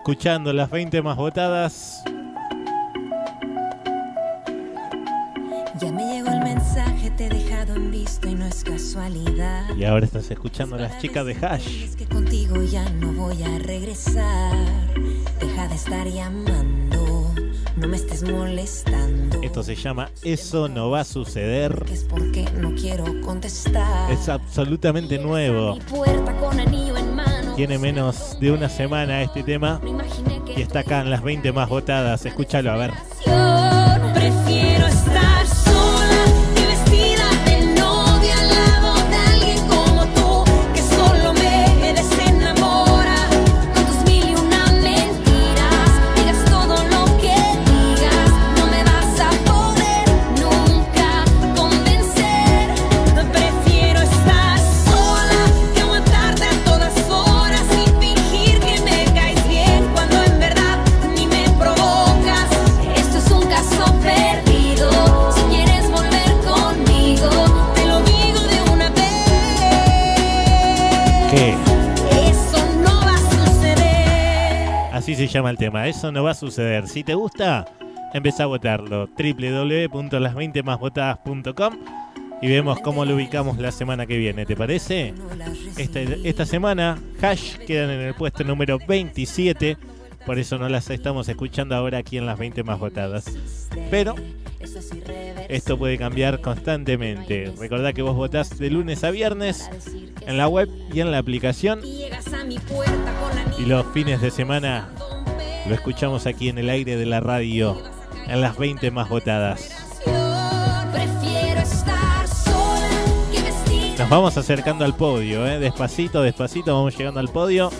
escuchando 0.07 0.53
las 0.53 0.69
20 0.69 1.01
más 1.01 1.17
votadas. 1.17 2.01
Ya 5.81 5.91
me 5.91 6.05
llegó 6.05 6.29
el 6.29 6.39
mensaje, 6.39 7.11
te 7.11 7.25
he 7.25 7.29
dejado 7.29 7.75
en 7.75 7.91
visto 7.91 8.29
y 8.29 8.35
no 8.35 8.45
es 8.45 8.63
casualidad. 8.63 9.75
Y 9.75 9.83
ahora 9.83 10.05
estás 10.05 10.31
escuchando 10.31 10.77
a 10.77 10.79
las 10.79 10.97
chicas 10.99 11.25
de 11.25 11.33
Hash. 11.33 11.83
Es 11.83 11.97
que 11.97 12.05
contigo 12.05 12.63
ya 12.63 12.89
no 12.89 13.11
voy 13.11 13.43
a 13.43 13.59
regresar. 13.59 14.55
Deja 15.41 15.67
de 15.67 15.75
estar 15.75 16.07
llamando, 16.07 17.29
no 17.75 17.87
me 17.89 17.97
estés 17.97 18.23
molestando. 18.23 19.41
Esto 19.41 19.61
se 19.61 19.75
llama 19.75 20.09
Eso 20.23 20.69
no 20.69 20.89
va 20.89 21.01
a 21.01 21.03
suceder. 21.03 21.83
Es 21.91 22.05
porque 22.05 22.45
no 22.57 22.73
quiero 22.75 23.03
contestar. 23.19 24.09
Es 24.09 24.29
absolutamente 24.29 25.17
nuevo. 25.17 25.75
Mi 25.75 25.81
puerta 25.81 26.31
con 26.37 26.57
anillo. 26.61 26.86
Tiene 27.57 27.79
menos 27.79 28.39
de 28.39 28.51
una 28.51 28.69
semana 28.69 29.23
este 29.23 29.41
tema. 29.41 29.81
Y 30.55 30.61
está 30.61 30.81
acá 30.81 31.01
en 31.01 31.09
las 31.09 31.23
20 31.23 31.51
más 31.53 31.67
votadas. 31.67 32.23
Escúchalo, 32.23 32.71
a 32.71 32.77
ver. 32.77 32.91
Eso 71.37 72.57
no 72.83 73.05
va 73.05 73.13
a 73.13 73.17
suceder. 73.17 74.93
Así 74.93 75.15
se 75.15 75.27
llama 75.27 75.51
el 75.51 75.57
tema. 75.57 75.87
Eso 75.87 76.11
no 76.11 76.23
va 76.23 76.31
a 76.31 76.35
suceder. 76.35 76.87
Si 76.87 77.03
te 77.03 77.13
gusta, 77.13 77.65
empezá 78.13 78.43
a 78.43 78.47
votarlo. 78.47 79.07
www.las20másvotadas.com 79.07 81.73
y 82.41 82.47
vemos 82.47 82.79
cómo 82.81 83.05
lo 83.05 83.15
ubicamos 83.15 83.57
la 83.57 83.71
semana 83.71 84.05
que 84.05 84.17
viene. 84.17 84.45
¿Te 84.45 84.55
parece? 84.55 85.13
Esta, 85.77 86.01
esta 86.01 86.45
semana, 86.45 86.99
Hash 87.21 87.57
quedan 87.57 87.89
en 87.91 88.01
el 88.01 88.13
puesto 88.13 88.43
número 88.43 88.77
27. 88.87 89.77
Por 90.25 90.39
eso 90.39 90.57
no 90.57 90.67
las 90.69 90.89
estamos 90.89 91.29
escuchando 91.29 91.75
ahora 91.75 91.99
aquí 91.99 92.17
en 92.17 92.25
las 92.25 92.37
20 92.37 92.63
más 92.63 92.79
votadas. 92.79 93.25
Pero 93.89 94.15
esto 95.49 95.77
puede 95.77 95.97
cambiar 95.97 96.41
constantemente. 96.41 97.53
Recordá 97.57 97.93
que 97.93 98.01
vos 98.01 98.15
votás 98.15 98.57
de 98.57 98.69
lunes 98.69 99.03
a 99.03 99.11
viernes 99.11 99.69
en 100.25 100.37
la 100.37 100.47
web 100.47 100.69
y 100.93 100.99
en 100.99 101.11
la 101.11 101.19
aplicación. 101.19 101.81
Y 103.57 103.65
los 103.65 103.85
fines 103.93 104.21
de 104.21 104.31
semana 104.31 104.89
lo 105.67 105.75
escuchamos 105.75 106.25
aquí 106.25 106.49
en 106.49 106.57
el 106.57 106.69
aire 106.69 106.95
de 106.95 107.05
la 107.05 107.19
radio 107.19 107.81
en 108.27 108.41
las 108.41 108.57
20 108.57 108.91
más 108.91 109.09
votadas. 109.09 109.71
Nos 113.97 114.09
vamos 114.09 114.37
acercando 114.37 114.85
al 114.85 114.95
podio, 114.95 115.47
¿eh? 115.47 115.59
despacito, 115.59 116.21
despacito 116.21 116.75
vamos 116.75 116.95
llegando 116.95 117.19
al 117.19 117.29
podio. 117.29 117.71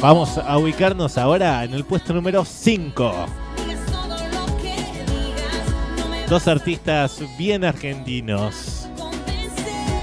Vamos 0.00 0.38
a 0.38 0.58
ubicarnos 0.58 1.18
ahora 1.18 1.64
en 1.64 1.74
el 1.74 1.84
puesto 1.84 2.12
número 2.12 2.44
5. 2.44 3.47
Dos 6.28 6.46
artistas 6.46 7.22
bien 7.38 7.64
argentinos. 7.64 8.86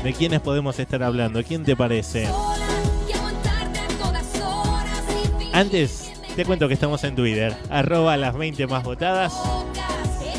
¿De 0.03 0.11
quiénes 0.11 0.41
podemos 0.41 0.79
estar 0.79 1.03
hablando? 1.03 1.43
¿Quién 1.43 1.63
te 1.63 1.75
parece? 1.75 2.27
Antes, 5.53 6.11
te 6.35 6.43
cuento 6.43 6.67
que 6.67 6.73
estamos 6.73 7.03
en 7.03 7.15
Twitter, 7.15 7.55
arroba 7.69 8.17
las 8.17 8.35
20 8.35 8.65
más 8.65 8.83
votadas. 8.83 9.33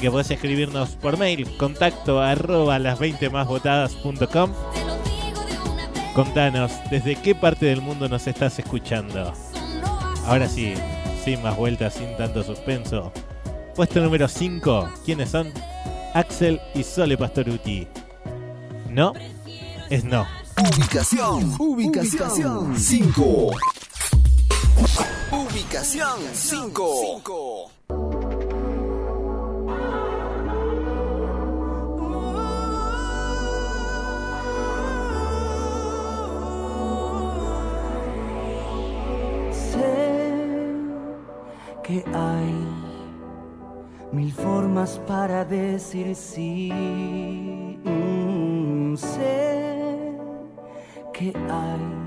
Que 0.00 0.10
podés 0.10 0.30
escribirnos 0.32 0.90
por 0.90 1.18
mail, 1.18 1.56
contacto 1.56 2.20
arroba 2.20 2.80
las 2.80 2.98
20 2.98 3.30
más 3.30 3.46
votadas.com. 3.46 4.50
Contanos, 6.14 6.72
¿desde 6.90 7.14
qué 7.14 7.36
parte 7.36 7.66
del 7.66 7.80
mundo 7.80 8.08
nos 8.08 8.26
estás 8.26 8.58
escuchando? 8.58 9.32
Ahora 10.26 10.48
sí, 10.48 10.74
sin 11.24 11.40
más 11.42 11.56
vueltas, 11.56 11.94
sin 11.94 12.16
tanto 12.16 12.42
suspenso. 12.42 13.12
Puesto 13.76 14.00
número 14.00 14.26
5, 14.26 14.88
¿quiénes 15.04 15.28
son? 15.28 15.52
Axel 16.14 16.58
y 16.74 16.82
Sole 16.82 17.18
Pastoruti. 17.18 17.86
No, 18.88 19.12
es 19.90 20.02
no. 20.02 20.26
Ubicación, 20.58 21.54
ubicación 21.58 22.74
5. 22.74 23.50
Ubicación 25.30 26.20
5. 26.32 27.70
Sé 39.52 40.72
que 41.84 42.02
hay 42.14 42.75
mil 44.12 44.32
formas 44.32 44.98
para 45.06 45.44
decir 45.44 46.14
sí. 46.14 46.70
Mm, 47.84 48.96
sé 48.96 50.16
que 51.12 51.32
hay 51.50 52.06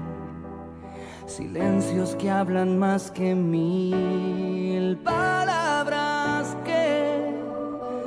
silencios 1.25 2.15
que 2.15 2.29
hablan 2.29 2.77
más 2.79 3.11
que 3.11 3.35
mil 3.35 4.97
palabras 4.97 6.55
que 6.63 7.33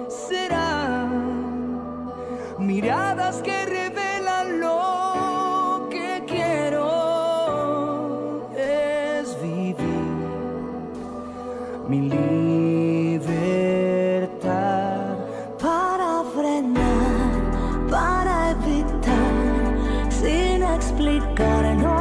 serán 0.08 1.12
miradas 2.58 3.42
que 3.42 3.66
revelan 3.66 4.60
lo 4.60 5.88
que 5.90 6.24
quiero 6.26 6.90
es 8.56 9.40
vivir 9.42 9.76
mi 11.88 12.51
explicar, 20.82 21.64
no. 21.76 21.98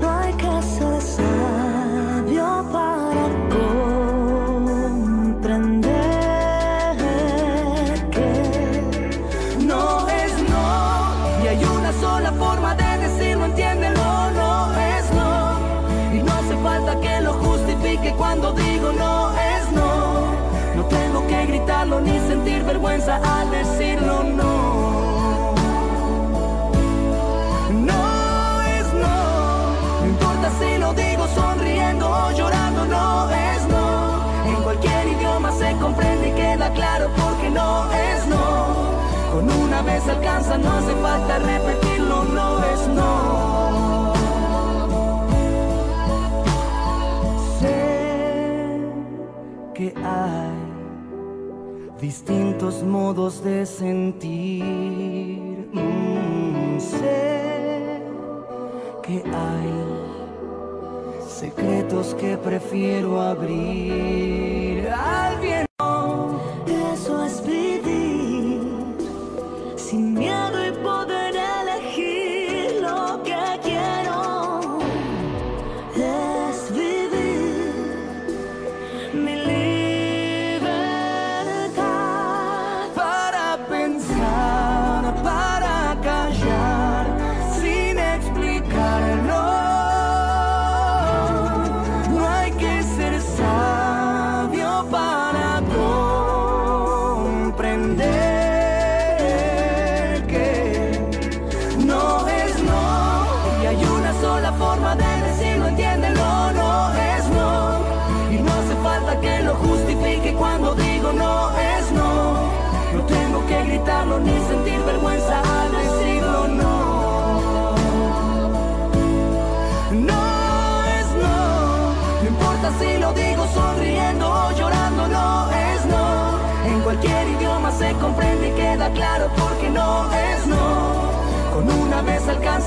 No 0.00 0.08
hay 0.20 0.32
que 0.42 0.52
ser 0.74 1.00
sabio 1.16 2.48
para 2.74 3.24
comprender 3.56 3.96
que 8.14 8.30
no 9.70 9.84
es 10.20 10.32
no. 10.52 10.68
Y 11.42 11.44
hay 11.48 11.62
una 11.64 11.92
sola 12.04 12.30
forma 12.32 12.70
de 12.74 12.90
decirlo, 13.06 13.44
entiéndelo, 13.46 14.30
no 14.40 14.52
es 14.94 15.04
no. 15.20 15.34
Y 16.16 16.18
no 16.22 16.30
hace 16.40 16.56
falta 16.62 17.00
que 17.00 17.20
lo 17.22 17.32
justifique 17.46 18.10
cuando 18.18 18.52
digo 18.52 18.92
no 18.92 19.32
es 19.52 19.64
no. 19.72 19.94
No 20.76 20.82
tengo 20.98 21.26
que 21.26 21.46
gritarlo 21.46 22.00
ni 22.00 22.18
sentir 22.30 22.62
vergüenza 22.64 23.14
al 23.16 23.50
decirlo 23.50 24.05
vez 39.96 40.08
alcanza, 40.08 40.58
no 40.58 40.72
hace 40.72 40.94
falta 40.96 41.38
repetirlo, 41.38 42.24
no 42.24 42.58
es 42.72 42.88
no. 42.88 44.12
Sé 47.60 48.80
que 49.74 49.94
hay 50.04 50.56
distintos 52.00 52.82
modos 52.82 53.42
de 53.42 53.64
sentir. 53.64 55.70
Mm, 55.72 56.78
sé 56.78 58.02
que 59.02 59.22
hay 59.24 59.72
secretos 61.26 62.14
que 62.14 62.36
prefiero 62.36 63.18
abrir 63.20 64.90
al 64.90 65.40
viento. 65.40 65.65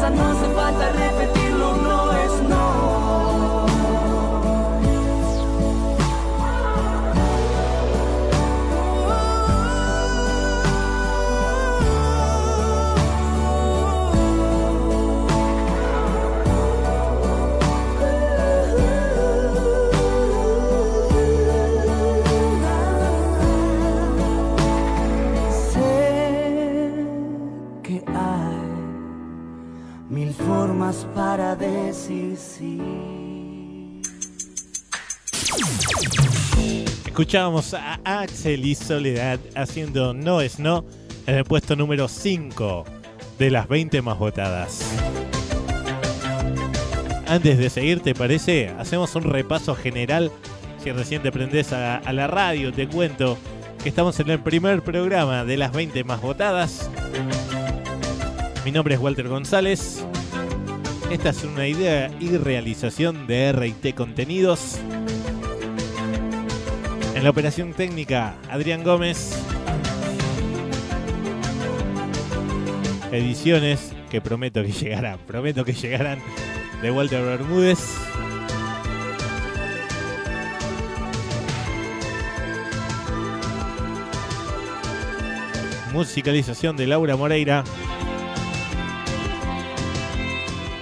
No 0.10 0.24
hace 0.32 0.54
falta 0.54 1.09
Escuchábamos 37.20 37.74
a 37.74 38.00
Axel 38.06 38.66
y 38.66 38.76
Soledad 38.76 39.42
haciendo 39.54 40.14
No 40.14 40.40
es 40.40 40.58
No 40.58 40.86
en 41.28 41.36
el 41.36 41.44
puesto 41.44 41.76
número 41.76 42.08
5 42.08 42.86
de 43.38 43.52
las 43.52 43.68
20 43.68 44.02
más 44.02 44.18
votadas. 44.18 44.90
Antes 47.28 47.58
de 47.58 47.70
seguir, 47.70 48.00
¿te 48.00 48.16
parece? 48.16 48.70
Hacemos 48.80 49.14
un 49.16 49.24
repaso 49.24 49.76
general. 49.76 50.32
Si 50.82 50.94
recién 50.94 51.22
te 51.22 51.30
prendés 51.30 51.74
a, 51.74 51.98
a 51.98 52.14
la 52.14 52.28
radio, 52.28 52.72
te 52.72 52.88
cuento 52.88 53.38
que 53.84 53.90
estamos 53.90 54.18
en 54.22 54.30
el 54.30 54.40
primer 54.40 54.82
programa 54.82 55.44
de 55.44 55.58
las 55.58 55.74
20 55.74 56.06
más 56.06 56.22
votadas. 56.22 56.90
Mi 58.64 58.72
nombre 58.72 58.96
es 58.96 59.02
Walter 59.02 59.28
González. 59.28 60.06
Esta 61.12 61.32
es 61.32 61.44
una 61.44 61.68
idea 61.68 62.10
y 62.22 62.38
realización 62.38 63.28
de 63.28 63.52
RT 63.52 63.94
Contenidos. 63.94 64.80
En 67.20 67.26
la 67.26 67.32
operación 67.32 67.74
técnica, 67.74 68.36
Adrián 68.50 68.82
Gómez. 68.82 69.38
Ediciones 73.12 73.94
que 74.10 74.22
prometo 74.22 74.64
que 74.64 74.72
llegarán, 74.72 75.20
prometo 75.28 75.66
que 75.66 75.74
llegarán 75.74 76.20
de 76.82 76.92
Walter 76.92 77.22
Bermúdez. 77.22 77.78
Musicalización 85.92 86.78
de 86.78 86.88
Laura 86.88 87.18
Moreira. 87.18 87.66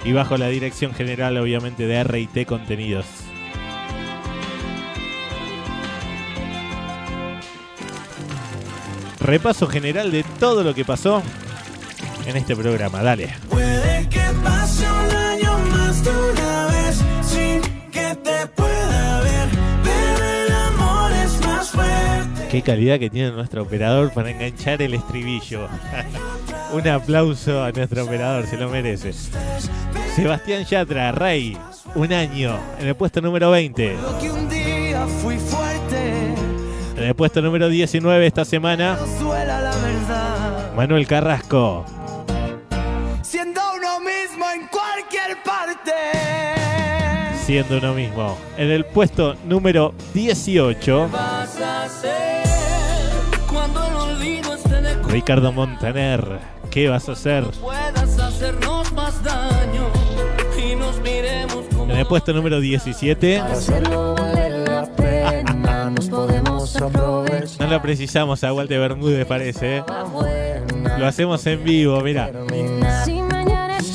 Y 0.06 0.12
bajo 0.12 0.38
la 0.38 0.50
dirección 0.50 0.94
general, 0.94 1.36
obviamente, 1.38 1.88
de 1.88 2.04
RT 2.04 2.46
Contenidos. 2.46 3.27
Repaso 9.28 9.68
general 9.68 10.10
de 10.10 10.24
todo 10.40 10.64
lo 10.64 10.74
que 10.74 10.86
pasó 10.86 11.22
en 12.26 12.38
este 12.38 12.56
programa. 12.56 13.04
Dale. 13.04 13.36
Puede 13.50 14.08
que 14.08 14.22
pase 14.42 14.86
un 14.90 15.16
año 15.16 15.58
más 15.70 16.02
de 16.02 16.10
una 16.12 16.68
vez 16.68 17.04
sin 17.24 17.62
que 17.92 18.16
te 18.24 18.48
pueda 18.56 19.20
ver, 19.20 19.50
pero 19.84 20.26
el 20.26 20.52
amor 20.54 21.12
es 21.12 21.46
más 21.46 21.70
fuerte. 21.72 22.48
Qué 22.50 22.62
calidad 22.62 23.00
que 23.00 23.10
tiene 23.10 23.32
nuestro 23.32 23.64
operador 23.64 24.14
para 24.14 24.32
enganchar 24.32 24.82
el 24.82 24.94
estribillo. 24.94 25.68
Un 26.72 26.88
aplauso 26.88 27.66
a 27.66 27.74
nuestro 27.74 28.06
operador, 28.06 28.48
se 28.48 28.56
lo 28.56 28.70
merece. 28.70 29.12
Sebastián 30.16 30.64
Yatra, 30.64 31.12
Rey, 31.12 31.58
un 31.96 32.14
año, 32.14 32.58
en 32.80 32.88
el 32.88 32.96
puesto 32.96 33.20
número 33.22 33.52
20. 33.52 33.94
Lo 33.94 34.20
que 34.20 34.32
un 34.32 34.50
día 34.50 35.06
fui 35.22 35.38
fuerte, 35.38 35.67
En 37.08 37.12
el 37.12 37.16
puesto 37.16 37.42
número 37.42 37.70
19 37.70 38.28
esta 38.28 38.44
semana. 38.44 38.98
Manuel 40.76 41.08
Carrasco. 41.08 41.86
Siendo 43.22 43.62
uno 43.78 44.02
mismo 44.02 44.46
en 44.54 44.68
cualquier 44.68 45.42
parte. 45.42 45.94
siendo 47.46 47.78
uno 47.78 47.94
mismo. 47.94 48.38
En 48.58 48.72
el 48.72 48.84
puesto 48.84 49.38
número 49.46 49.94
18, 50.14 51.08
vas 51.10 51.62
a 51.62 51.86
hacer 51.86 52.44
cuando 53.50 53.88
el 53.88 53.96
olvido 53.96 54.56
esté 54.56 54.82
de 54.82 55.02
Ricardo 55.04 55.54
Montaner. 55.54 56.40
¿Qué 56.70 56.90
vas 56.90 57.08
a 57.08 57.14
hacer? 57.14 57.46
puedas 57.62 58.20
hacernos 58.20 58.92
más 58.92 59.24
daño 59.24 59.88
y 60.62 60.76
nos 60.76 61.00
miremos 61.00 61.68
como 61.74 61.94
En 61.94 62.00
el 62.00 62.06
puesto 62.06 62.34
número 62.34 62.60
17, 62.60 63.40
Hacerlo 63.40 64.14
vale 64.14 64.66
la 64.66 64.86
pena, 64.98 65.90
nos 65.90 66.10
podemos 66.10 66.47
aprovechar. 66.76 67.68
no 67.68 67.68
lo 67.68 67.82
precisamos 67.82 68.44
a 68.44 68.54
Walter 68.54 68.80
Bermúdez, 68.80 69.26
parece. 69.26 69.78
¿eh? 69.78 69.84
Lo 70.98 71.08
hacemos 71.08 71.46
en 71.48 71.64
vivo, 71.64 72.02
mira. 72.02 72.30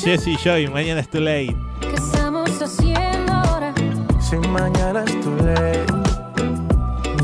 Jesse 0.03 0.37
Joy, 0.43 0.67
mañana 0.67 0.99
es 1.01 1.09
too 1.09 1.21
late. 1.21 1.55
¿qué 1.79 1.93
estamos 1.95 2.49
haciendo 2.61 3.31
ahora? 3.31 3.73
Si 4.19 4.35
mañana 4.37 5.03
es 5.05 5.21
tu 5.21 5.35
ley, 5.35 5.79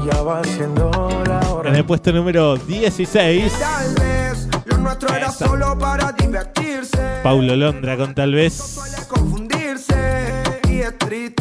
ya 0.06 0.22
va 0.22 0.43
siendo 0.43 0.89
la 1.28 1.39
hora. 1.52 1.70
En 1.70 1.76
el 1.76 1.86
puesto 1.86 2.12
número 2.14 2.56
16, 2.58 3.52
Tal 3.60 3.95
vez 3.95 4.47
lo 4.66 4.78
nuestro 4.78 5.14
era 5.16 5.32
solo 5.32 5.78
para 5.78 6.12
divertirse. 6.14 6.97
Paulo 7.24 7.56
Londra 7.56 7.97
con 7.97 8.14
tal 8.16 8.34
vez. 8.34 8.78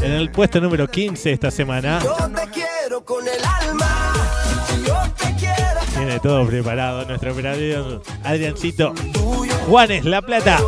En 0.02 0.12
el 0.12 0.30
puesto 0.30 0.61
número 0.61 0.88
15 0.88 1.32
esta 1.32 1.50
semana, 1.50 2.00
Yo 2.02 2.14
te 2.34 2.48
quiero 2.50 2.78
con 3.05 3.26
el 3.26 3.44
alma. 3.44 4.14
Yo 4.86 4.96
te 5.16 5.34
quiero 5.36 5.80
tiene 5.94 6.20
todo 6.20 6.46
preparado 6.46 7.05
nuestro 7.07 7.32
operador 7.32 8.03
Adriancito. 8.22 8.94
Juanes, 9.66 10.05
La 10.05 10.22
Plata. 10.22 10.59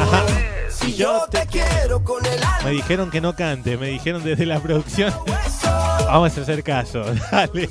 Ajá. 0.00 0.24
Si 0.68 0.94
yo 0.96 1.24
te 1.30 1.46
quiero 1.46 2.02
con 2.02 2.24
el 2.26 2.42
alma. 2.42 2.62
Me 2.64 2.70
dijeron 2.72 3.10
que 3.10 3.20
no 3.20 3.34
cante, 3.36 3.76
me 3.76 3.88
dijeron 3.88 4.24
desde 4.24 4.44
la 4.44 4.60
producción. 4.60 5.12
Vamos 6.06 6.36
a 6.36 6.40
hacer 6.40 6.62
caso, 6.62 7.04
dale. 7.30 7.68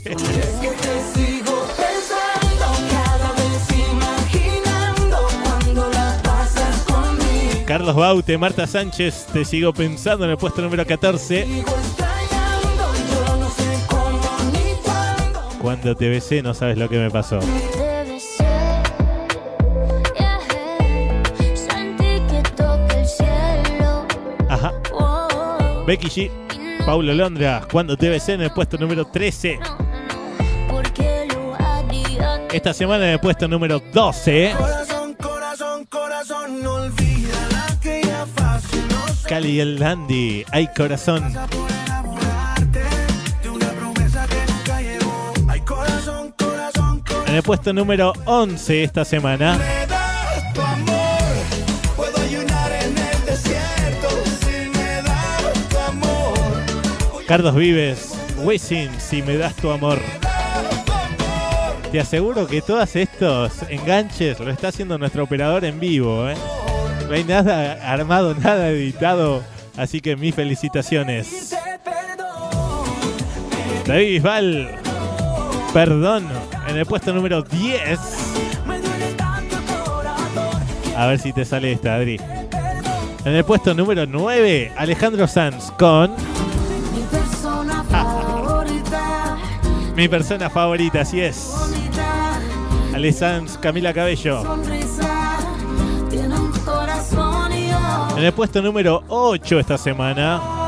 Carlos 7.66 7.96
Baute, 7.96 8.38
Marta 8.38 8.68
Sánchez, 8.68 9.28
te 9.34 9.46
sigo 9.46 9.74
pensando 9.74 10.26
en 10.26 10.32
el 10.32 10.38
puesto 10.38 10.62
número 10.62 10.86
14. 10.86 11.64
Cuando 15.64 15.96
te 15.96 16.10
besé 16.10 16.44
no 16.44 16.54
sabes 16.54 16.78
lo 16.78 16.90
que 16.90 16.98
me 16.98 17.10
pasó. 17.10 17.40
Ajá. 24.50 24.74
Oh, 24.92 25.86
Becky 25.88 26.08
G, 26.10 26.32
Paulo 26.86 27.14
Londra, 27.14 27.66
cuando 27.72 27.96
te 27.96 28.10
besé 28.10 28.34
en 28.34 28.42
el 28.42 28.52
puesto 28.52 28.78
número 28.78 29.06
13. 29.06 29.58
no, 29.58 29.78
no, 29.78 30.68
porque 30.68 31.28
lo 31.34 31.56
haría. 31.56 32.42
Esta 32.52 32.74
semana 32.74 33.06
en 33.06 33.12
el 33.12 33.20
puesto 33.22 33.48
número 33.48 33.82
12. 33.94 34.56
Corazón, 34.58 35.14
corazón, 35.14 35.86
corazón, 35.86 36.62
no 36.62 36.74
olvida 36.74 37.38
la 37.54 37.80
que 37.80 38.02
ya 38.04 38.26
fácil 38.36 38.84
nos 38.90 39.22
Cali 39.22 39.52
y 39.52 39.60
el 39.62 39.80
Dandy, 39.80 40.44
ay 40.52 40.68
corazón. 40.76 41.34
En 47.34 47.38
el 47.38 47.44
puesto 47.44 47.74
número 47.74 48.14
11 48.26 48.84
esta 48.84 49.04
semana. 49.04 49.60
Carlos 57.28 57.56
Vives, 57.56 58.14
Wisin, 58.44 58.92
si 59.00 59.24
me 59.24 59.38
das 59.38 59.56
tu 59.56 59.72
amor. 59.72 59.98
Te 61.92 62.00
aseguro 62.00 62.46
que 62.46 62.62
todos 62.62 62.96
estos 62.96 63.64
enganches 63.68 64.40
lo 64.40 64.52
está 64.52 64.68
haciendo 64.68 65.00
nuestro 65.00 65.24
operador 65.24 65.66
en 65.66 65.80
vivo. 65.80 66.30
¿eh? 66.30 66.36
No 67.08 67.16
hay 67.16 67.24
nada 67.24 67.92
armado, 67.92 68.36
nada 68.36 68.70
editado. 68.70 69.42
Así 69.76 70.02
que 70.02 70.16
mis 70.16 70.36
felicitaciones. 70.36 71.56
David 73.88 74.08
Bisbal, 74.10 74.83
perdón, 75.74 76.28
en 76.68 76.78
el 76.78 76.86
puesto 76.86 77.12
número 77.14 77.42
10. 77.42 78.00
Me 78.68 78.80
duele 78.80 79.14
tanto 79.18 79.58
el 79.58 79.64
corazón. 79.84 80.62
A 80.96 81.08
ver 81.08 81.20
si 81.20 81.34
te 81.34 81.44
sale 81.44 81.72
esta, 81.72 81.96
Adri. 81.96 82.20
En 83.26 83.34
el 83.34 83.44
puesto 83.44 83.74
número 83.74 84.06
9, 84.06 84.74
Alejandro 84.78 85.28
Sanz 85.28 85.72
con 85.72 86.12
Mi 89.96 90.08
persona 90.08 90.50
favorita, 90.50 91.02
así 91.02 91.22
es. 91.22 91.54
Ale 92.94 93.12
Sanz, 93.12 93.58
Camila 93.58 93.94
Cabello. 93.94 94.44
En 98.16 98.24
el 98.24 98.34
puesto 98.34 98.62
número 98.62 99.04
8 99.08 99.60
esta 99.60 99.78
semana, 99.78 100.63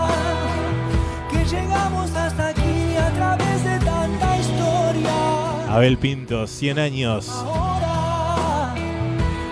Abel 5.75 5.97
Pinto, 5.97 6.47
100 6.47 6.79
años. 6.79 7.27
Ahora, 7.27 8.73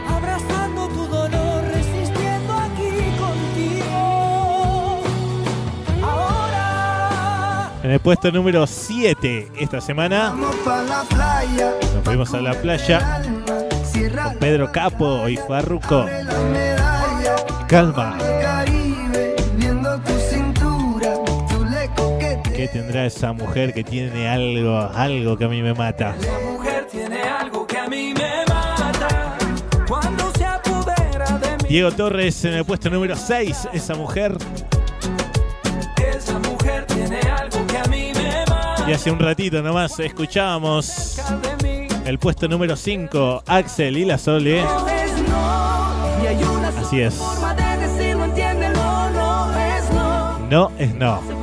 abrazando 0.07 0.88
tu 0.88 1.05
dolor, 1.07 1.65
resistiendo 1.65 2.53
aquí 2.53 2.91
contigo. 3.19 5.01
Ahora, 6.01 7.71
En 7.84 7.91
el 7.91 7.99
puesto 7.99 8.32
número 8.32 8.65
7 8.65 9.51
esta 9.59 9.82
semana, 9.82 10.34
la 10.65 11.03
playa. 11.09 11.74
nos 11.93 12.03
fuimos 12.05 12.34
a 12.34 12.39
la 12.39 12.53
playa 12.53 13.21
Cierra 13.84 14.24
con 14.24 14.38
Pedro 14.38 14.71
Capo 14.71 15.28
y 15.28 15.36
Farruco. 15.36 16.05
Calma, 17.67 18.17
¿qué 22.64 22.70
tendrá 22.70 23.05
esa 23.05 23.34
mujer 23.34 23.74
que 23.74 23.84
tiene 23.84 24.30
algo, 24.30 24.80
algo 24.95 25.36
que 25.38 25.43
a 25.43 25.47
mí 25.49 25.61
me 25.61 25.74
mata? 25.74 26.16
Esa 26.18 26.39
mujer 26.39 26.88
tiene 26.89 27.22
algo 27.22 27.68
que 27.68 27.78
a 27.78 27.89
mí 27.89 28.14
me 28.14 28.45
mata 28.47 29.38
cuando 29.86 30.32
se 30.32 30.45
apodera 30.45 31.26
de 31.39 31.57
mí. 31.57 31.68
Diego 31.68 31.91
Torres 31.91 32.45
en 32.45 32.53
el 32.53 32.64
puesto 32.64 32.89
número 32.89 33.18
6, 33.18 33.68
esa 33.74 33.95
mujer. 33.95 34.38
Esa 36.16 36.39
mujer 36.39 36.86
tiene 36.86 37.20
algo 37.20 37.68
que 37.68 37.78
a 37.78 37.84
mí 37.86 38.14
me 38.16 38.45
mata 38.47 38.86
Y 38.88 38.93
hace 38.93 39.11
un 39.11 39.20
ratito 39.20 39.61
nomás 39.61 39.99
escuchábamos 39.99 41.22
el 42.05 42.18
puesto 42.18 42.47
número 42.47 42.78
5, 42.78 43.43
Axel 43.45 43.97
y 43.97 44.05
la 44.05 44.18
Sole. 44.18 44.64
Así 46.80 47.01
es. 47.01 47.22
No 50.49 50.72
es 50.78 50.93
no. 50.95 51.43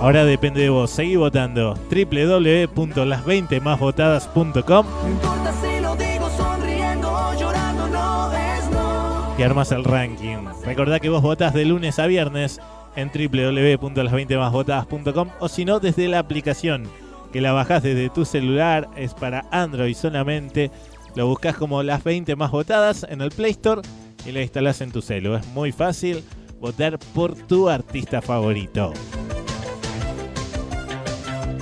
Ahora 0.00 0.24
depende 0.24 0.62
de 0.62 0.68
vos. 0.70 0.90
Seguí 0.90 1.16
votando. 1.16 1.74
www.las20másvotadas.com 1.90 4.86
No 5.02 5.08
importa 5.08 5.52
si 5.60 5.80
lo 5.80 5.96
digo 5.96 6.30
sonriendo 6.36 7.10
o 7.12 7.34
llorando, 7.34 7.88
no 7.88 8.32
es 8.32 8.70
no. 8.70 9.34
y 9.38 9.42
armas 9.42 9.72
el 9.72 9.82
ranking. 9.84 10.44
Recordá 10.64 11.00
que 11.00 11.08
vos 11.08 11.22
votás 11.22 11.54
de 11.54 11.64
lunes 11.64 11.98
a 11.98 12.06
viernes 12.06 12.60
en 12.94 13.10
www.las20másvotadas.com 13.10 15.28
o 15.40 15.48
si 15.48 15.64
no 15.64 15.80
desde 15.80 16.08
la 16.08 16.18
aplicación 16.18 16.84
que 17.32 17.40
la 17.40 17.52
bajás 17.52 17.82
desde 17.82 18.08
tu 18.08 18.24
celular, 18.24 18.88
es 18.96 19.12
para 19.14 19.46
Android 19.50 19.94
solamente. 19.94 20.70
Lo 21.14 21.26
buscas 21.26 21.56
como 21.56 21.82
las 21.82 22.04
20 22.04 22.36
más 22.36 22.50
votadas 22.50 23.06
en 23.08 23.20
el 23.20 23.30
Play 23.30 23.50
Store 23.52 23.82
y 24.24 24.32
la 24.32 24.42
instalás 24.42 24.80
en 24.80 24.92
tu 24.92 25.02
celu. 25.02 25.34
Es 25.34 25.46
muy 25.48 25.72
fácil 25.72 26.22
votar 26.60 26.98
por 27.14 27.34
tu 27.34 27.68
artista 27.68 28.22
favorito. 28.22 28.92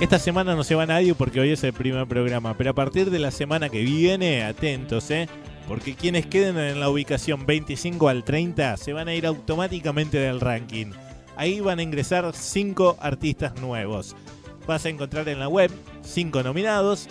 Esta 0.01 0.19
semana 0.19 0.55
no 0.55 0.65
se 0.65 0.75
va 0.75 0.85
nadie 0.85 1.15
porque 1.15 1.39
hoy 1.39 1.51
es 1.51 1.63
el 1.63 1.71
primer 1.71 2.05
programa, 2.05 2.57
pero 2.57 2.71
a 2.71 2.75
partir 2.75 3.09
de 3.09 3.17
la 3.17 3.31
semana 3.31 3.69
que 3.69 3.81
viene, 3.81 4.43
atentos, 4.43 5.09
¿eh? 5.09 5.29
Porque 5.69 5.95
quienes 5.95 6.25
queden 6.25 6.57
en 6.57 6.81
la 6.81 6.89
ubicación 6.89 7.45
25 7.45 8.09
al 8.09 8.25
30 8.25 8.75
se 8.75 8.91
van 8.91 9.07
a 9.07 9.15
ir 9.15 9.25
automáticamente 9.25 10.17
del 10.17 10.41
ranking. 10.41 10.87
Ahí 11.37 11.61
van 11.61 11.79
a 11.79 11.83
ingresar 11.83 12.29
5 12.33 12.97
artistas 12.99 13.59
nuevos. 13.61 14.17
Vas 14.67 14.85
a 14.85 14.89
encontrar 14.89 15.29
en 15.29 15.39
la 15.39 15.47
web 15.47 15.71
5 16.01 16.43
nominados. 16.43 17.07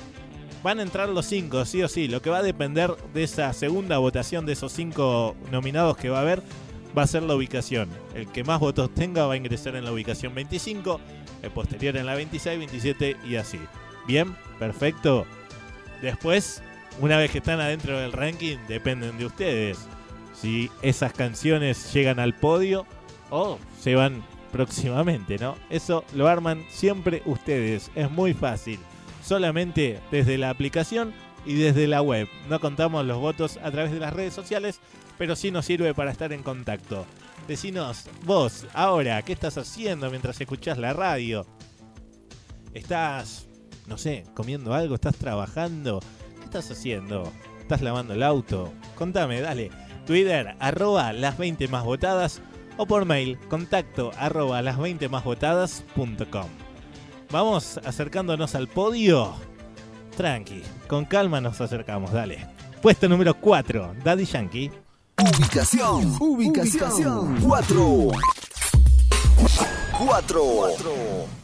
Van 0.62 0.78
a 0.78 0.82
entrar 0.82 1.08
los 1.08 1.24
5, 1.24 1.64
sí 1.64 1.82
o 1.82 1.88
sí. 1.88 2.06
Lo 2.06 2.20
que 2.20 2.28
va 2.28 2.38
a 2.38 2.42
depender 2.42 2.94
de 3.14 3.24
esa 3.24 3.50
segunda 3.54 3.96
votación 3.96 4.44
de 4.44 4.52
esos 4.52 4.72
5 4.72 5.36
nominados 5.50 5.96
que 5.96 6.10
va 6.10 6.18
a 6.18 6.22
haber 6.22 6.42
va 6.96 7.02
a 7.02 7.06
ser 7.06 7.22
la 7.22 7.34
ubicación. 7.34 7.88
El 8.14 8.26
que 8.28 8.44
más 8.44 8.60
votos 8.60 8.92
tenga 8.94 9.26
va 9.26 9.34
a 9.34 9.36
ingresar 9.36 9.76
en 9.76 9.84
la 9.84 9.92
ubicación 9.92 10.34
25, 10.34 11.00
el 11.42 11.50
posterior 11.50 11.96
en 11.96 12.06
la 12.06 12.14
26, 12.14 12.58
27 12.58 13.16
y 13.28 13.36
así. 13.36 13.60
Bien, 14.06 14.36
perfecto. 14.58 15.26
Después, 16.02 16.62
una 17.00 17.16
vez 17.16 17.30
que 17.30 17.38
están 17.38 17.60
adentro 17.60 17.98
del 17.98 18.12
ranking, 18.12 18.58
dependen 18.68 19.18
de 19.18 19.26
ustedes. 19.26 19.78
Si 20.34 20.70
esas 20.82 21.12
canciones 21.12 21.92
llegan 21.92 22.20
al 22.20 22.34
podio 22.34 22.86
o 23.30 23.58
se 23.80 23.94
van 23.94 24.22
próximamente, 24.52 25.38
¿no? 25.38 25.56
Eso 25.70 26.04
lo 26.14 26.28
arman 26.28 26.64
siempre 26.68 27.22
ustedes. 27.24 27.90
Es 27.94 28.10
muy 28.10 28.34
fácil. 28.34 28.78
Solamente 29.22 29.98
desde 30.10 30.38
la 30.38 30.50
aplicación 30.50 31.12
y 31.46 31.54
desde 31.54 31.86
la 31.86 32.02
web. 32.02 32.28
No 32.48 32.60
contamos 32.60 33.04
los 33.04 33.18
votos 33.18 33.58
a 33.62 33.70
través 33.70 33.92
de 33.92 34.00
las 34.00 34.12
redes 34.12 34.34
sociales, 34.34 34.80
pero 35.18 35.36
sí 35.36 35.50
nos 35.50 35.66
sirve 35.66 35.94
para 35.94 36.10
estar 36.10 36.32
en 36.32 36.42
contacto. 36.42 37.06
Decinos, 37.46 38.06
vos, 38.24 38.66
ahora, 38.72 39.20
¿qué 39.22 39.32
estás 39.32 39.58
haciendo 39.58 40.10
mientras 40.10 40.40
escuchás 40.40 40.78
la 40.78 40.92
radio? 40.92 41.46
¿Estás, 42.72 43.48
no 43.86 43.98
sé, 43.98 44.24
comiendo 44.34 44.74
algo? 44.74 44.94
¿Estás 44.94 45.16
trabajando? 45.16 46.00
¿Qué 46.38 46.44
estás 46.44 46.70
haciendo? 46.70 47.30
¿Estás 47.60 47.82
lavando 47.82 48.14
el 48.14 48.22
auto? 48.22 48.72
Contame, 48.94 49.40
dale. 49.40 49.70
Twitter, 50.06 50.56
arroba 50.58 51.12
las 51.12 51.38
20 51.38 51.68
más 51.68 51.84
votadas 51.84 52.42
o 52.76 52.86
por 52.86 53.04
mail, 53.04 53.38
contacto 53.48 54.10
arroba 54.18 54.60
las 54.62 54.78
20 54.78 55.08
más 55.08 55.24
votadas.com. 55.24 56.48
Vamos 57.30 57.78
acercándonos 57.84 58.54
al 58.54 58.68
podio. 58.68 59.34
Tranqui, 60.16 60.62
con 60.88 61.04
calma 61.04 61.40
nos 61.40 61.60
acercamos, 61.60 62.12
dale. 62.12 62.46
Puesto 62.82 63.08
número 63.08 63.34
4, 63.34 63.94
Daddy 64.04 64.24
Yankee. 64.24 64.70
Ubicación, 65.24 66.16
ubicación 66.20 67.38
4. 67.40 68.10
4. 69.98 71.43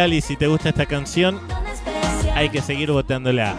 Lali, 0.00 0.20
si 0.22 0.34
te 0.34 0.46
gusta 0.46 0.70
esta 0.70 0.86
canción, 0.86 1.38
hay 2.34 2.48
que 2.48 2.62
seguir 2.62 2.90
votándola. 2.90 3.54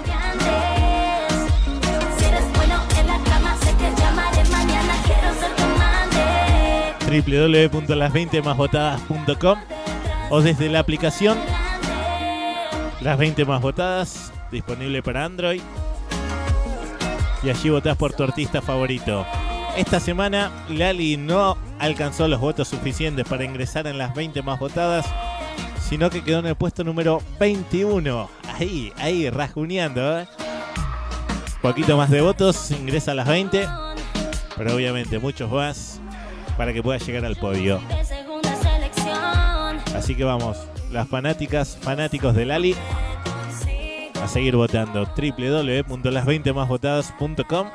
www.las20másvotadas.com 7.06 9.60
o 10.32 10.42
desde 10.42 10.68
la 10.70 10.80
aplicación 10.80 11.38
Las 13.02 13.20
20 13.20 13.46
Más 13.46 13.62
Votadas, 13.62 14.34
disponible 14.52 15.04
para 15.04 15.26
Android. 15.26 15.62
Y 17.44 17.52
allí 17.52 17.70
votás 17.70 17.98
por 17.98 18.14
tu 18.14 18.24
artista 18.24 18.64
favorito. 18.64 19.28
Esta 19.78 20.00
semana 20.00 20.52
Lali 20.70 21.18
no 21.18 21.56
alcanzó 21.78 22.28
los 22.28 22.39
votos 22.39 22.68
suficientes 22.68 23.28
para 23.28 23.44
ingresar 23.44 23.86
en 23.86 24.00
las 24.00 24.16
20 24.16 24.42
más 24.42 24.60
votadas, 24.60 25.06
sino 25.92 26.10
que 26.10 26.24
quedó 26.24 26.39
en 26.39 26.46
el 26.46 26.56
puesto 26.56 26.86
número 26.86 27.22
21. 27.38 28.30
Ahí, 28.58 28.94
ahí, 28.96 29.30
rasguñando. 29.30 30.22
¿eh? 30.22 30.28
Poquito 31.62 31.98
más 31.98 32.10
de 32.10 32.22
votos, 32.22 32.72
ingresa 32.72 33.12
a 33.12 33.16
las 33.16 33.28
20, 33.28 33.68
pero 34.56 34.74
obviamente 34.74 35.20
muchos 35.20 35.52
más 35.52 36.00
para 36.56 36.72
que 36.72 36.82
pueda 36.82 36.98
llegar 36.98 37.26
al 37.26 37.36
podio. 37.36 37.82
Así 39.94 40.16
que 40.16 40.24
vamos, 40.24 40.60
las 40.94 41.10
fanáticas, 41.10 41.78
fanáticos 41.82 42.36
del 42.36 42.52
Ali, 42.52 42.74
a 44.24 44.30
seguir 44.30 44.56
votando. 44.56 45.06
www.las20másvotadas.com 45.06 47.68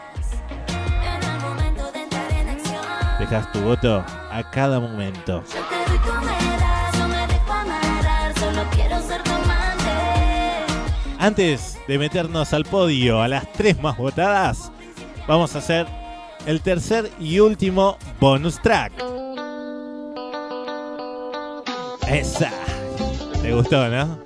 Dejas 3.19 3.53
tu 3.53 3.61
voto 3.61 4.03
a 4.31 4.51
cada 4.51 4.81
momento. 4.81 5.45
Antes 11.27 11.77
de 11.89 11.99
meternos 11.99 12.53
al 12.53 12.65
podio, 12.65 13.21
a 13.21 13.27
las 13.27 13.53
tres 13.53 13.83
más 13.83 13.99
votadas, 13.99 14.71
vamos 15.27 15.57
a 15.57 15.59
hacer 15.59 15.85
el 16.47 16.61
tercer 16.61 17.11
y 17.19 17.41
último 17.41 17.99
bonus 18.21 18.63
track. 18.63 18.93
Esa. 22.09 22.53
¿Te 23.43 23.53
gustó, 23.53 23.89
no? 23.89 24.21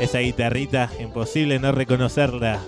Esa 0.00 0.20
guitarrita, 0.20 0.88
imposible 1.00 1.58
no 1.58 1.72
reconocerla. 1.72 2.60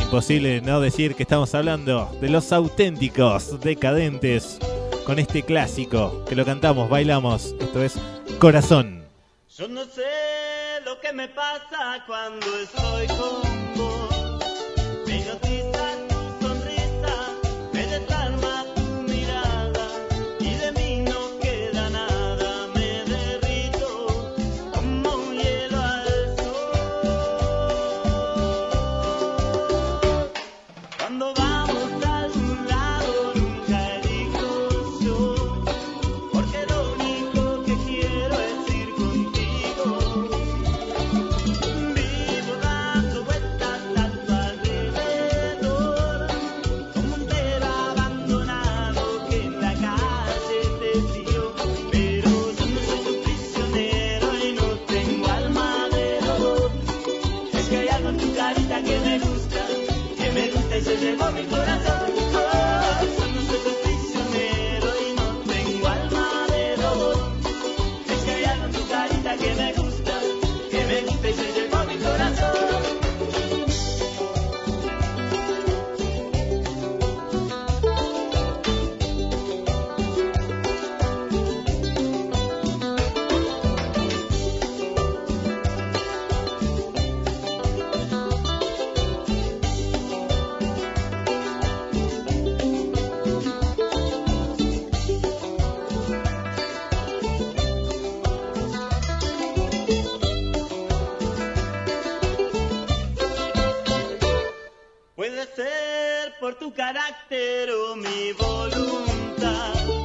Imposible 0.00 0.60
no 0.60 0.80
decir 0.80 1.16
que 1.16 1.24
estamos 1.24 1.56
hablando 1.56 2.08
de 2.20 2.28
los 2.28 2.52
auténticos 2.52 3.58
decadentes 3.58 4.60
con 5.06 5.18
este 5.18 5.42
clásico 5.42 6.24
que 6.28 6.36
lo 6.36 6.44
cantamos, 6.44 6.88
bailamos. 6.88 7.52
Esto 7.58 7.82
es 7.82 7.98
Corazón. 8.38 9.02
Yo 9.58 9.66
no 9.66 9.84
sé 9.86 10.41
me 11.14 11.28
pasa 11.28 12.02
cuando 12.06 12.46
estoy 12.58 13.06
con 13.08 13.74
vos. 13.76 14.11
por 106.42 106.56
tu 106.56 106.74
carácter 106.74 107.70
o 107.70 107.94
mi 107.94 108.32
voluntad. 108.32 110.01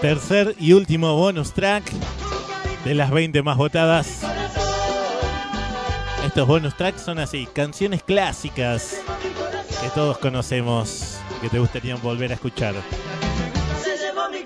Tercer 0.00 0.54
y 0.58 0.72
último 0.72 1.14
bonus 1.14 1.52
track 1.52 1.84
de 2.86 2.94
las 2.94 3.10
20 3.10 3.42
más 3.42 3.58
votadas. 3.58 4.22
Estos 6.24 6.48
bonus 6.48 6.74
tracks 6.74 7.02
son 7.02 7.18
así, 7.18 7.46
canciones 7.52 8.02
clásicas 8.02 9.02
que 9.82 9.88
todos 9.90 10.16
conocemos, 10.16 11.18
que 11.42 11.50
te 11.50 11.58
gustarían 11.58 12.00
volver 12.00 12.30
a 12.30 12.34
escuchar. 12.34 12.74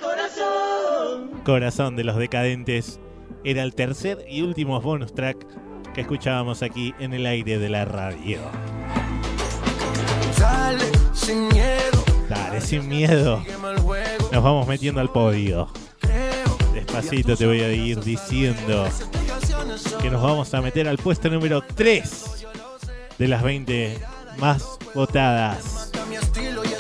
Corazón. 0.03 1.31
Corazón 1.45 1.95
de 1.95 2.03
los 2.03 2.17
Decadentes 2.17 2.99
era 3.45 3.63
el 3.63 3.77
tercer 3.77 4.25
y 4.29 4.43
último 4.43 4.81
bonus 4.81 5.15
track 5.15 5.47
que 5.95 6.01
escuchábamos 6.01 6.65
aquí 6.65 6.95
en 6.99 7.15
el 7.15 7.27
aire 7.27 7.59
de 7.59 7.69
la 7.69 7.85
radio. 7.85 8.41
Dale, 12.29 12.61
sin 12.61 12.89
miedo. 12.89 13.43
Nos 14.33 14.43
vamos 14.43 14.66
metiendo 14.66 15.01
al 15.01 15.11
podio. 15.11 15.68
Despacito 16.72 17.37
te 17.37 17.47
voy 17.47 17.61
a 17.61 17.72
ir 17.72 18.01
diciendo 18.01 18.89
que 20.01 20.11
nos 20.11 20.20
vamos 20.22 20.53
a 20.55 20.61
meter 20.61 20.89
al 20.89 20.99
puesto 20.99 21.31
número 21.31 21.62
3 21.62 22.47
de 23.18 23.29
las 23.29 23.43
20 23.43 23.99
más 24.39 24.79
votadas. 24.95 25.91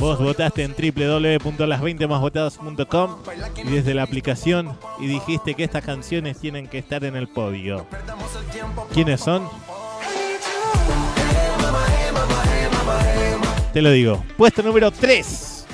Vos 0.00 0.18
votaste 0.18 0.64
en 0.64 0.72
www.las20másvotadas.com 0.72 3.16
y 3.64 3.70
desde 3.70 3.94
la 3.94 4.02
aplicación 4.02 4.76
y 4.98 5.06
dijiste 5.06 5.54
que 5.54 5.62
estas 5.64 5.84
canciones 5.84 6.38
tienen 6.38 6.66
que 6.66 6.78
estar 6.78 7.04
en 7.04 7.16
el 7.16 7.28
podio. 7.28 7.86
¿Quiénes 8.92 9.20
son? 9.20 9.48
Te 13.74 13.82
lo 13.82 13.90
digo. 13.90 14.24
Puesto 14.36 14.62
número 14.62 14.92
3. 14.92 15.66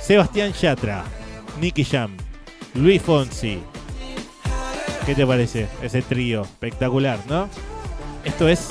Sebastián 0.00 0.52
Yatra, 0.52 1.02
Nicky 1.60 1.84
Jam, 1.84 2.16
Luis 2.74 3.02
Fonsi. 3.02 3.60
¿Qué 5.04 5.16
te 5.16 5.26
parece 5.26 5.66
ese 5.82 6.02
trío? 6.02 6.42
Espectacular, 6.42 7.18
¿no? 7.28 7.48
Esto 8.24 8.48
es 8.48 8.68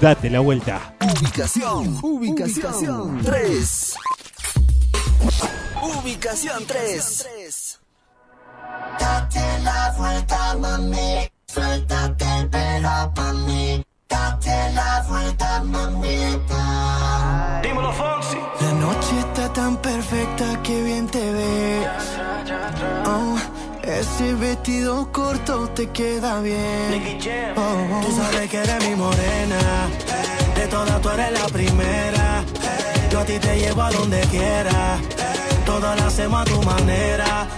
Date 0.00 0.30
la 0.30 0.38
vuelta. 0.38 0.94
Ubicación, 1.00 1.98
ubicación 2.02 3.20
3. 3.24 3.94
Ubicación 5.82 6.64
3. 6.68 7.80
Date 9.00 9.40
la 9.64 9.94
vuelta, 9.98 10.56
mami. 10.56 11.28
Suéltate 11.46 12.24
el 12.38 12.48
pelo 12.48 13.12
pa' 13.12 13.32
mí. 13.32 13.84
Date 14.14 14.56
la 14.74 15.04
vuelta, 15.08 15.60
mamita. 15.64 17.60
Dímelo, 17.62 17.92
Fonsi. 17.92 18.38
La 18.60 18.72
noche 18.84 19.18
está 19.18 19.52
tan 19.52 19.76
perfecta 19.78 20.62
que 20.62 20.82
bien 20.84 21.08
te 21.08 21.32
ves. 21.32 21.88
Oh, 23.06 23.36
ese 23.82 24.34
vestido 24.34 25.10
corto 25.10 25.68
te 25.70 25.88
queda 25.90 26.40
bien. 26.40 27.18
Oh, 27.56 28.02
Tú 28.04 28.16
sabes 28.16 28.48
que 28.50 28.58
eres 28.58 28.88
mi 28.88 28.94
morena. 28.94 29.60
De 30.54 30.68
todas 30.68 31.00
tú 31.02 31.08
eres 31.10 31.32
la 31.32 31.46
primera. 31.48 32.44
Yo 33.10 33.18
a 33.20 33.24
ti 33.24 33.38
te 33.40 33.58
llevo 33.58 33.82
a 33.82 33.90
donde 33.90 34.20
quiera. 34.30 34.98
Todo 35.66 35.92
lo 35.96 36.04
hacemos 36.04 36.40
a 36.42 36.44
tu 36.44 36.62
manera. 36.62 37.48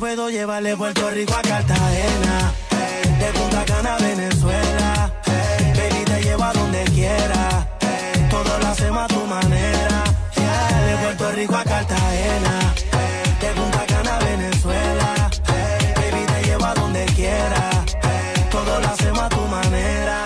Puedo 0.00 0.30
llevar 0.30 0.62
de 0.62 0.74
Puerto 0.78 1.10
Rico 1.10 1.34
a 1.34 1.42
Cartagena. 1.42 2.54
De 3.20 3.26
Punta 3.38 3.64
Cana 3.66 3.96
a 3.96 3.98
Venezuela. 3.98 5.12
Baby, 5.76 6.04
te 6.06 6.22
llevo 6.22 6.42
a 6.42 6.52
donde 6.54 6.84
quiera. 6.84 7.68
Todo 8.30 8.58
lo 8.58 8.66
hacemos 8.66 9.04
a 9.04 9.08
tu 9.08 9.26
manera. 9.26 10.04
De 10.86 10.96
Puerto 11.02 11.32
Rico 11.32 11.54
a 11.54 11.64
Cartagena. 11.64 12.74
De 13.42 13.48
Punta 13.48 13.84
Cana 13.86 14.16
a 14.16 14.24
Venezuela. 14.24 15.30
Baby, 15.96 16.24
te 16.32 16.48
llevo 16.48 16.64
a 16.64 16.74
donde 16.74 17.04
quiera. 17.14 17.84
Todo 18.50 18.80
lo 18.80 18.88
hacemos 18.88 19.20
a 19.20 19.28
tu 19.28 19.42
manera. 19.42 20.19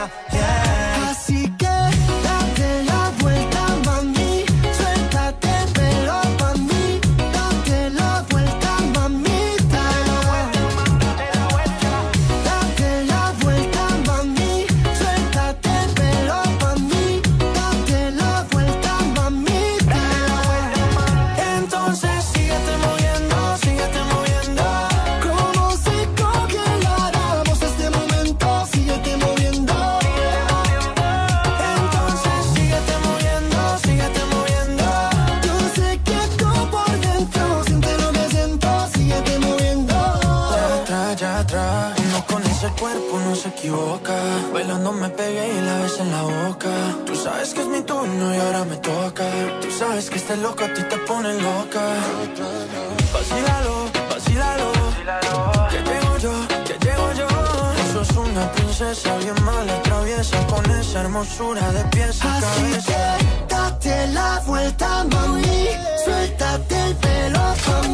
Bailando 44.84 45.00
me 45.00 45.08
pegué 45.16 45.48
y 45.48 45.60
la 45.62 45.78
ves 45.78 45.98
en 45.98 46.10
la 46.10 46.22
boca. 46.22 46.68
Tú 47.06 47.14
sabes 47.16 47.54
que 47.54 47.62
es 47.62 47.66
mi 47.68 47.80
turno 47.82 48.34
y 48.34 48.38
ahora 48.38 48.64
me 48.66 48.76
toca. 48.76 49.24
Tú 49.62 49.70
sabes 49.70 50.10
que 50.10 50.16
este 50.16 50.36
loco 50.36 50.62
a 50.62 50.74
ti 50.74 50.82
te 50.82 50.98
pone 51.08 51.32
loca. 51.40 51.80
Vacílalo, 53.14 53.90
vacílalo. 54.10 54.72
Que 55.70 55.78
llego 55.78 56.18
yo, 56.18 56.32
que 56.66 56.74
llego 56.86 57.12
yo. 57.14 57.26
Tú 57.26 58.04
sos 58.04 58.16
una 58.28 58.52
princesa 58.52 59.16
bien 59.16 59.42
mala, 59.42 59.82
traviesa. 59.84 60.36
Con 60.48 60.70
esa 60.70 61.00
hermosura 61.00 61.72
de 61.72 61.84
pies 61.84 62.22
a 62.22 62.36
Así 62.36 62.44
cabeza. 62.44 63.16
que 63.48 63.54
date 63.54 64.06
la 64.08 64.42
vuelta, 64.46 65.04
mami. 65.04 65.68
Suéltate 66.04 66.80
el 66.88 66.94
pelo 66.96 67.40
pa' 67.64 67.88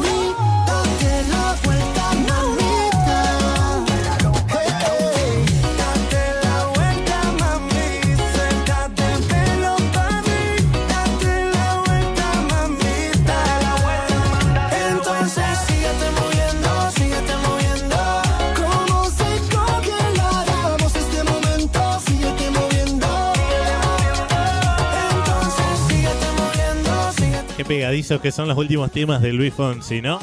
pegadizos 27.71 28.21
que 28.21 28.33
son 28.33 28.49
los 28.49 28.59
últimos 28.59 28.91
temas 28.91 29.23
de 29.23 29.33
Luis 29.33 29.55
Fonsi, 29.55 30.03
¿no? 30.03 30.19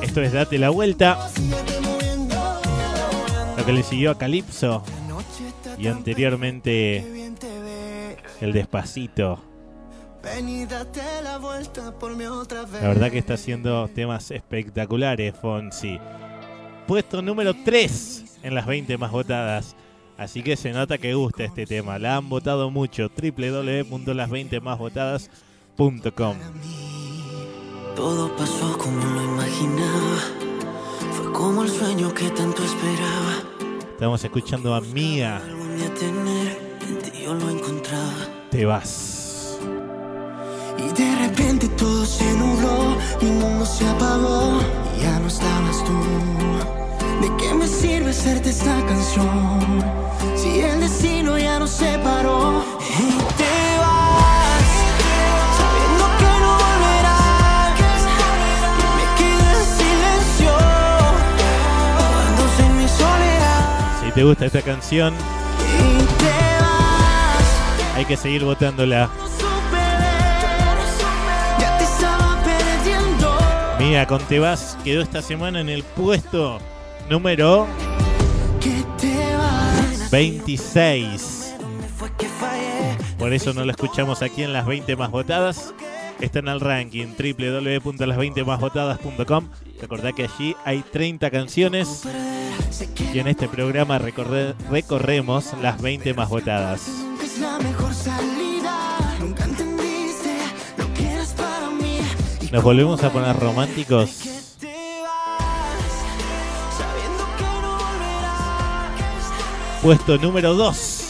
Esto 0.00 0.22
es 0.22 0.32
Date 0.32 0.58
la 0.58 0.70
Vuelta. 0.70 1.18
Lo 3.56 3.66
que 3.66 3.72
le 3.72 3.82
siguió 3.82 4.12
a 4.12 4.18
Calypso. 4.18 4.84
Y 5.76 5.88
anteriormente 5.88 7.32
el 8.40 8.52
Despacito. 8.52 9.42
La 12.80 12.88
verdad 12.88 13.10
que 13.10 13.18
está 13.18 13.34
haciendo 13.34 13.88
temas 13.88 14.30
espectaculares, 14.30 15.34
Fonsi. 15.34 15.98
Puesto 16.86 17.22
número 17.22 17.54
3 17.64 18.38
en 18.44 18.54
las 18.54 18.66
20 18.66 18.96
más 18.98 19.10
votadas. 19.10 19.74
Así 20.16 20.44
que 20.44 20.56
se 20.56 20.70
nota 20.70 20.96
que 20.96 21.14
gusta 21.14 21.42
este 21.42 21.66
tema. 21.66 21.98
La 21.98 22.14
han 22.14 22.28
votado 22.28 22.70
mucho. 22.70 23.08
www.las20másvotadas.com 23.08 25.47
Todo 27.94 28.36
pasó 28.36 28.76
como 28.76 28.98
lo 29.14 29.22
imaginaba. 29.22 30.18
Fue 31.12 31.32
como 31.32 31.62
el 31.62 31.70
sueño 31.70 32.12
que 32.12 32.28
tanto 32.30 32.64
esperaba. 32.64 33.44
Estamos 33.92 34.24
escuchando 34.24 34.74
a 34.74 34.80
Mía. 34.80 35.40
Te 38.50 38.64
vas. 38.64 39.60
Y 40.78 41.00
de 41.00 41.16
repente 41.28 41.68
todo 41.68 42.04
se 42.04 42.24
nubló, 42.34 42.96
mi 43.22 43.30
mundo 43.30 43.64
se 43.64 43.86
apagó 43.86 44.58
y 44.96 45.02
ya 45.02 45.20
no 45.20 45.28
estabas 45.28 45.84
tú. 45.84 45.92
¿De 47.20 47.36
qué 47.36 47.54
me 47.54 47.68
sirve 47.68 48.10
hacerte 48.10 48.50
esta 48.50 48.84
canción? 48.84 49.84
Si 50.34 50.58
el 50.58 50.80
destino 50.80 51.38
ya 51.38 51.60
nos 51.60 51.70
separó 51.70 52.64
y 52.80 53.12
te 53.36 53.77
te 64.18 64.24
gusta 64.24 64.46
esta 64.46 64.62
canción, 64.62 65.14
hay 67.94 68.04
que 68.04 68.16
seguir 68.16 68.44
votándola. 68.44 69.08
Mía 73.78 74.08
con 74.08 74.20
Te 74.22 74.40
vas 74.40 74.76
quedó 74.82 75.02
esta 75.02 75.22
semana 75.22 75.60
en 75.60 75.68
el 75.68 75.84
puesto 75.84 76.58
número 77.08 77.68
Que 78.60 78.82
te 79.00 79.36
vas. 79.36 80.10
26. 80.10 81.54
Por 83.20 83.32
eso 83.32 83.54
no 83.54 83.64
la 83.64 83.70
escuchamos 83.70 84.22
aquí 84.22 84.42
en 84.42 84.52
las 84.52 84.66
20 84.66 84.96
más 84.96 85.12
votadas. 85.12 85.72
Está 86.18 86.40
en 86.40 86.48
el 86.48 86.58
ranking 86.58 87.14
www.las20másvotadas.com. 87.16 89.48
Recordad 89.80 90.12
que 90.14 90.24
allí 90.24 90.56
hay 90.64 90.82
30 90.82 91.30
canciones 91.30 92.02
y 93.12 93.18
en 93.18 93.28
este 93.28 93.48
programa 93.48 93.98
recorre- 93.98 94.54
recorremos 94.70 95.52
las 95.62 95.80
20 95.80 96.14
más 96.14 96.28
votadas. 96.28 96.88
Nos 102.52 102.64
volvemos 102.64 103.02
a 103.04 103.12
poner 103.12 103.36
románticos. 103.38 104.22
Puesto 109.82 110.18
número 110.18 110.54
2. 110.54 111.04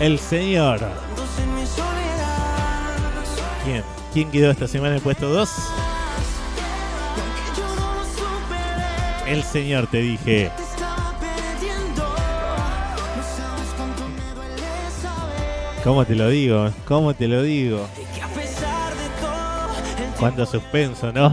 El 0.00 0.18
señor. 0.18 0.80
¿Quién? 3.64 3.82
¿Quién 4.12 4.30
quedó 4.30 4.50
esta 4.50 4.66
semana 4.68 4.90
en 4.90 4.96
el 4.96 5.02
puesto 5.02 5.28
2? 5.28 5.50
El 9.26 9.42
señor, 9.42 9.88
te 9.88 9.98
dije. 9.98 10.50
¿Cómo 15.82 16.04
te 16.04 16.14
lo 16.14 16.28
digo? 16.28 16.70
¿Cómo 16.86 17.14
te 17.14 17.28
lo 17.28 17.42
digo? 17.42 17.86
Cuánto 20.18 20.46
suspenso, 20.46 21.12
¿no? 21.12 21.32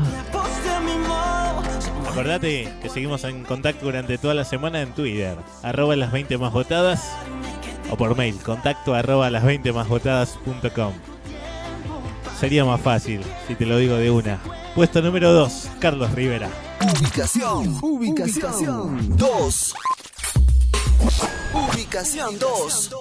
Acordate 2.09 2.71
que 2.81 2.89
seguimos 2.89 3.23
en 3.23 3.43
contacto 3.43 3.85
durante 3.85 4.19
toda 4.19 4.35
la 4.35 4.45
semana 4.45 4.81
en 4.81 4.93
Twitter, 4.93 5.35
arroba 5.63 5.95
las 5.95 6.11
20 6.11 6.37
más 6.37 6.53
votadas, 6.53 7.11
o 7.89 7.97
por 7.97 8.15
mail, 8.15 8.35
contacto 8.37 8.93
arroba 8.93 9.31
las 9.31 9.43
20 9.43 9.73
más 9.73 9.87
votadas.com. 9.87 10.93
Sería 12.39 12.65
más 12.65 12.81
fácil 12.81 13.21
si 13.47 13.55
te 13.55 13.65
lo 13.65 13.77
digo 13.77 13.95
de 13.95 14.11
una. 14.11 14.37
Puesto 14.75 15.01
número 15.01 15.33
2, 15.33 15.71
Carlos 15.79 16.11
Rivera. 16.11 16.49
Ubicación, 16.83 17.79
ubicación. 17.81 19.17
2. 19.17 19.73
Ubicación 21.53 22.37
2. 22.37 22.91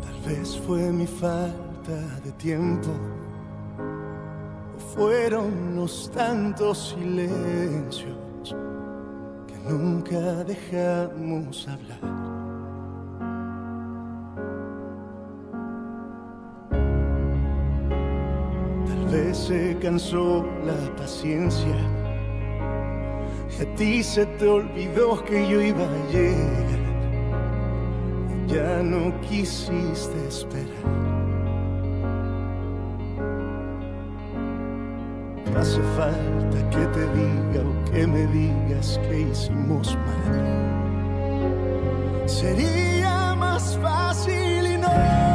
Tal 0.00 0.20
vez 0.26 0.58
fue 0.66 0.90
mi 0.90 1.06
falta 1.06 1.92
de 2.24 2.32
tiempo, 2.32 2.88
o 4.76 4.80
fueron 4.96 5.76
los 5.76 6.10
tantos 6.10 6.88
silencios 6.88 8.31
nunca 9.68 10.44
dejamos 10.44 11.68
hablar. 11.68 12.00
Tal 18.86 19.06
vez 19.10 19.36
se 19.36 19.76
cansó 19.80 20.44
la 20.64 20.96
paciencia 20.96 21.76
y 23.58 23.62
a 23.62 23.74
ti 23.74 24.02
se 24.02 24.26
te 24.26 24.48
olvidó 24.48 25.22
que 25.24 25.48
yo 25.48 25.60
iba 25.60 25.84
a 25.84 26.10
llegar 26.10 26.82
ya 28.52 28.82
no 28.82 29.18
quisiste 29.22 30.28
esperar. 30.28 31.11
Hace 35.56 35.80
falta 35.96 36.70
que 36.70 36.86
te 36.86 37.06
diga 37.14 37.62
o 37.62 37.84
que 37.90 38.06
me 38.06 38.26
digas 38.28 38.98
que 39.08 39.20
hicimos 39.20 39.96
mal. 39.96 40.62
Sería 42.26 43.34
más 43.34 43.78
fácil 43.78 44.66
y. 44.66 44.78
No 44.78 45.31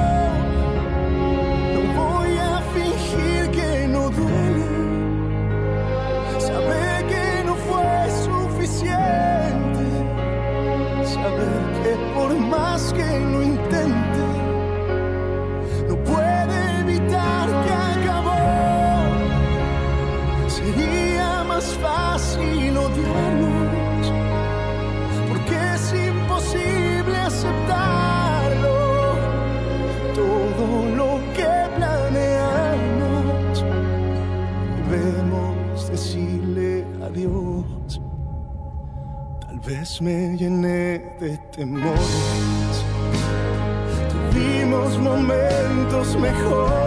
vez 39.68 40.02
me 40.02 40.38
llené 40.38 40.99
de 41.19 41.38
temores. 41.52 42.85
Tuvimos 44.31 44.98
momentos 44.98 46.18
mejores. 46.18 46.86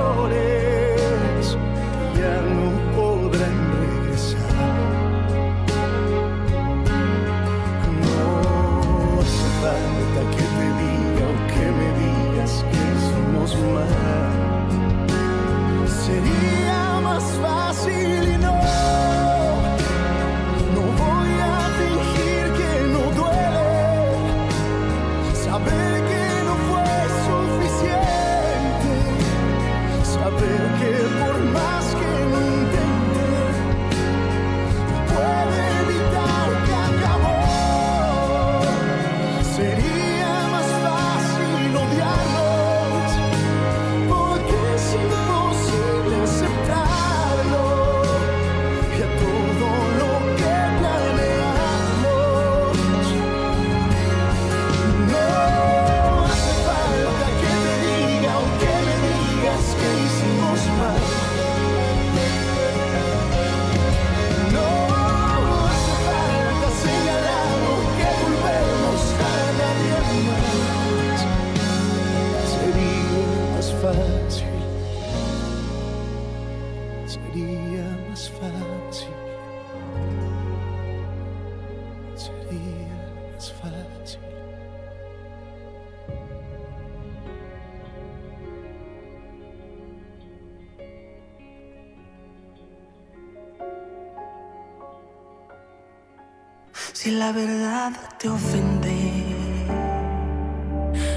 La 97.21 97.33
verdad 97.33 97.93
te 98.17 98.31
ofende, 98.31 98.97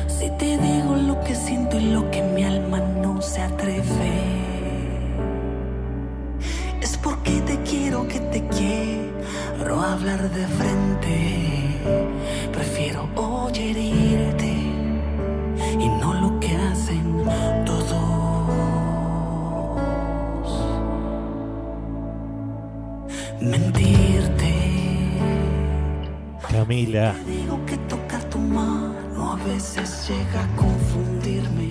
si 0.06 0.30
te 0.38 0.58
digo 0.58 0.98
lo 0.98 1.24
que 1.24 1.34
siento 1.34 1.80
y 1.80 1.92
lo 1.94 2.12
que 2.12 2.22
mi 2.22 2.44
alma 2.44 2.80
no 2.80 3.22
se 3.22 3.42
atreve, 3.42 4.12
es 6.82 6.98
porque 6.98 7.40
te 7.48 7.58
quiero 7.62 8.06
que 8.06 8.20
te 8.20 8.46
quiero 8.50 9.82
hablar 9.82 10.30
de 10.30 10.46
frente. 10.46 10.82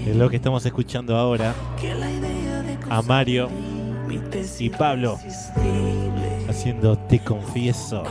Es 0.06 0.16
lo 0.16 0.28
que 0.28 0.36
estamos 0.36 0.64
escuchando 0.66 1.16
ahora. 1.16 1.55
A 2.90 3.02
Mario 3.02 3.48
y 4.59 4.70
Pablo 4.70 5.19
haciendo 6.48 6.98
Te 6.98 7.19
Confieso. 7.20 8.05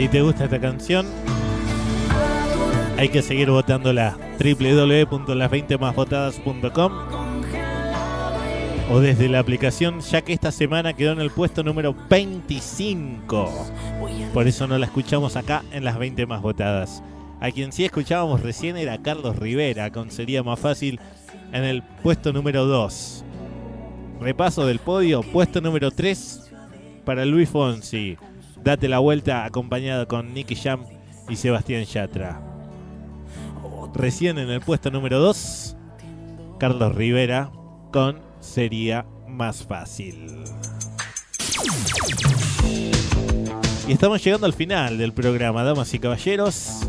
Si 0.00 0.08
te 0.08 0.22
gusta 0.22 0.44
esta 0.44 0.58
canción, 0.58 1.06
hay 2.96 3.10
que 3.10 3.20
seguir 3.20 3.50
votándola. 3.50 4.16
www.las20másvotadas.com 4.38 6.92
o 8.90 9.00
desde 9.00 9.28
la 9.28 9.40
aplicación, 9.40 10.00
ya 10.00 10.22
que 10.22 10.32
esta 10.32 10.52
semana 10.52 10.94
quedó 10.94 11.12
en 11.12 11.20
el 11.20 11.30
puesto 11.30 11.62
número 11.62 11.94
25. 12.08 13.52
Por 14.32 14.48
eso 14.48 14.66
no 14.66 14.78
la 14.78 14.86
escuchamos 14.86 15.36
acá 15.36 15.64
en 15.70 15.84
las 15.84 15.98
20 15.98 16.24
más 16.24 16.40
votadas. 16.40 17.02
A 17.38 17.50
quien 17.50 17.70
sí 17.70 17.84
escuchábamos 17.84 18.40
recién 18.40 18.78
era 18.78 19.02
Carlos 19.02 19.36
Rivera, 19.36 19.90
con 19.90 20.10
Sería 20.10 20.42
Más 20.42 20.60
Fácil 20.60 20.98
en 21.52 21.64
el 21.64 21.82
puesto 21.82 22.32
número 22.32 22.64
2. 22.64 23.22
Repaso 24.22 24.64
del 24.64 24.78
podio, 24.78 25.20
puesto 25.20 25.60
número 25.60 25.90
3 25.90 26.52
para 27.04 27.26
Luis 27.26 27.50
Fonsi. 27.50 28.16
Date 28.62 28.88
la 28.88 28.98
vuelta 28.98 29.44
acompañado 29.44 30.06
con 30.06 30.34
Nicky 30.34 30.54
Jam 30.54 30.84
y 31.28 31.36
Sebastián 31.36 31.84
Yatra. 31.84 32.40
Recién 33.94 34.38
en 34.38 34.50
el 34.50 34.60
puesto 34.60 34.90
número 34.90 35.18
2, 35.18 35.76
Carlos 36.58 36.94
Rivera 36.94 37.50
con 37.92 38.20
Sería 38.40 39.06
Más 39.26 39.64
Fácil. 39.64 40.44
Y 43.88 43.92
estamos 43.92 44.22
llegando 44.22 44.46
al 44.46 44.52
final 44.52 44.98
del 44.98 45.12
programa, 45.12 45.64
damas 45.64 45.92
y 45.94 45.98
caballeros. 45.98 46.80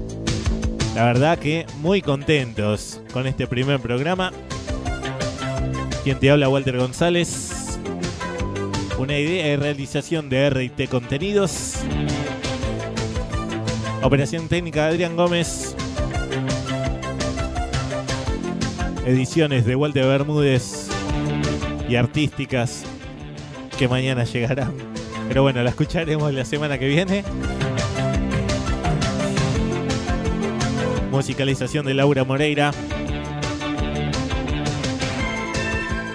La 0.93 1.05
verdad 1.05 1.39
que 1.39 1.65
muy 1.79 2.01
contentos 2.01 3.01
con 3.13 3.25
este 3.25 3.47
primer 3.47 3.79
programa. 3.79 4.31
Quien 6.03 6.19
te 6.19 6.29
habla, 6.29 6.49
Walter 6.49 6.77
González. 6.77 7.50
Una 9.01 9.17
idea 9.17 9.47
y 9.47 9.55
realización 9.55 10.29
de 10.29 10.47
RT 10.47 10.87
Contenidos. 10.87 11.79
Operación 14.03 14.47
técnica 14.47 14.83
de 14.83 14.89
Adrián 14.89 15.15
Gómez. 15.15 15.75
Ediciones 19.03 19.65
de 19.65 19.75
Walter 19.75 20.05
Bermúdez 20.05 20.87
y 21.89 21.95
artísticas 21.95 22.83
que 23.75 23.87
mañana 23.87 24.23
llegarán. 24.23 24.71
Pero 25.27 25.41
bueno, 25.41 25.63
la 25.63 25.71
escucharemos 25.71 26.31
la 26.31 26.45
semana 26.45 26.77
que 26.77 26.87
viene. 26.87 27.23
Musicalización 31.09 31.87
de 31.87 31.95
Laura 31.95 32.23
Moreira. 32.23 32.69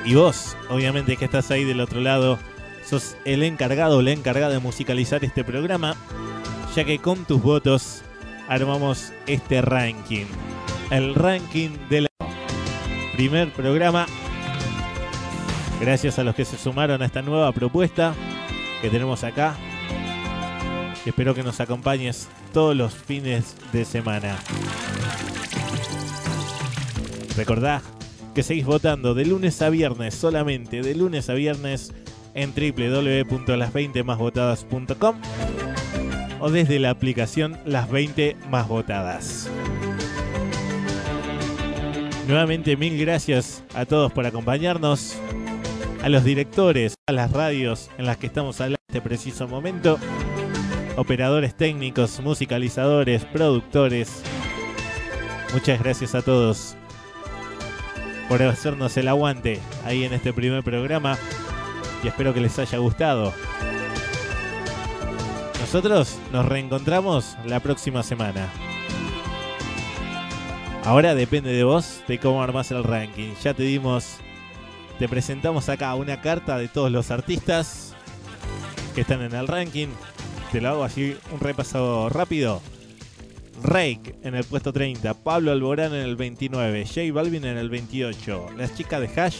Y 0.04 0.14
vos, 0.14 0.56
obviamente 0.70 1.16
que 1.16 1.24
estás 1.24 1.50
ahí 1.50 1.64
del 1.64 1.80
otro 1.80 2.00
lado, 2.00 2.38
sos 2.88 3.16
el 3.24 3.42
encargado 3.42 3.98
o 3.98 4.02
la 4.02 4.12
encargada 4.12 4.52
de 4.52 4.60
musicalizar 4.60 5.24
este 5.24 5.44
programa, 5.44 5.96
ya 6.74 6.84
que 6.84 6.98
con 6.98 7.24
tus 7.24 7.42
votos 7.42 8.02
armamos 8.48 9.12
este 9.26 9.60
ranking. 9.60 10.26
El 10.90 11.14
ranking 11.14 11.70
del 11.90 12.06
primer 13.14 13.52
programa. 13.52 14.06
Gracias 15.80 16.18
a 16.18 16.24
los 16.24 16.34
que 16.34 16.44
se 16.44 16.56
sumaron 16.56 17.02
a 17.02 17.06
esta 17.06 17.22
nueva 17.22 17.50
propuesta 17.52 18.14
que 18.80 18.88
tenemos 18.88 19.24
acá. 19.24 19.56
Espero 21.04 21.34
que 21.34 21.42
nos 21.42 21.60
acompañes 21.60 22.28
todos 22.52 22.76
los 22.76 22.94
fines 22.94 23.56
de 23.72 23.84
semana. 23.84 24.38
Recordá 27.36 27.82
que 28.34 28.42
seguís 28.42 28.64
votando 28.64 29.14
de 29.14 29.24
lunes 29.24 29.60
a 29.62 29.70
viernes, 29.70 30.14
solamente 30.14 30.82
de 30.82 30.94
lunes 30.94 31.28
a 31.30 31.34
viernes 31.34 31.92
en 32.36 32.54
www.las20másvotadas.com 32.54 35.16
o 36.38 36.50
desde 36.50 36.78
la 36.78 36.90
aplicación 36.90 37.58
Las 37.64 37.90
20 37.90 38.36
Más 38.50 38.68
Votadas. 38.68 39.48
Nuevamente 42.28 42.76
mil 42.76 42.98
gracias 42.98 43.64
a 43.74 43.86
todos 43.86 44.12
por 44.12 44.26
acompañarnos, 44.26 45.16
a 46.02 46.08
los 46.08 46.24
directores, 46.24 46.94
a 47.06 47.12
las 47.12 47.30
radios 47.32 47.90
en 47.98 48.06
las 48.06 48.16
que 48.18 48.26
estamos 48.26 48.60
hablando 48.60 48.80
en 48.88 48.96
este 48.96 49.08
preciso 49.08 49.48
momento, 49.48 49.98
operadores 50.96 51.56
técnicos, 51.56 52.20
musicalizadores, 52.20 53.24
productores. 53.24 54.22
Muchas 55.52 55.80
gracias 55.80 56.14
a 56.14 56.22
todos 56.22 56.76
por 58.28 58.40
hacernos 58.42 58.96
el 58.96 59.08
aguante 59.08 59.60
ahí 59.84 60.04
en 60.04 60.12
este 60.12 60.32
primer 60.32 60.62
programa 60.64 61.16
y 62.06 62.08
espero 62.08 62.32
que 62.32 62.40
les 62.40 62.56
haya 62.60 62.78
gustado. 62.78 63.34
Nosotros 65.58 66.16
nos 66.30 66.46
reencontramos 66.46 67.36
la 67.44 67.58
próxima 67.58 68.04
semana. 68.04 68.48
Ahora 70.84 71.16
depende 71.16 71.52
de 71.52 71.64
vos 71.64 72.04
de 72.06 72.20
cómo 72.20 72.44
armás 72.44 72.70
el 72.70 72.84
ranking. 72.84 73.34
Ya 73.42 73.54
te 73.54 73.64
dimos, 73.64 74.18
te 75.00 75.08
presentamos 75.08 75.68
acá 75.68 75.96
una 75.96 76.20
carta 76.20 76.58
de 76.58 76.68
todos 76.68 76.92
los 76.92 77.10
artistas 77.10 77.96
que 78.94 79.00
están 79.00 79.22
en 79.22 79.34
el 79.34 79.48
ranking. 79.48 79.88
Te 80.52 80.60
lo 80.60 80.68
hago 80.68 80.84
así 80.84 81.16
un 81.32 81.40
repaso 81.40 82.08
rápido. 82.08 82.62
Rake 83.64 84.14
en 84.22 84.36
el 84.36 84.44
puesto 84.44 84.72
30, 84.72 85.12
Pablo 85.24 85.50
Alborán 85.50 85.92
en 85.92 86.02
el 86.02 86.14
29, 86.14 86.86
J 86.86 87.00
Balvin 87.12 87.46
en 87.46 87.56
el 87.56 87.68
28, 87.68 88.50
Las 88.56 88.76
chicas 88.76 89.00
de 89.00 89.20
Hash 89.20 89.38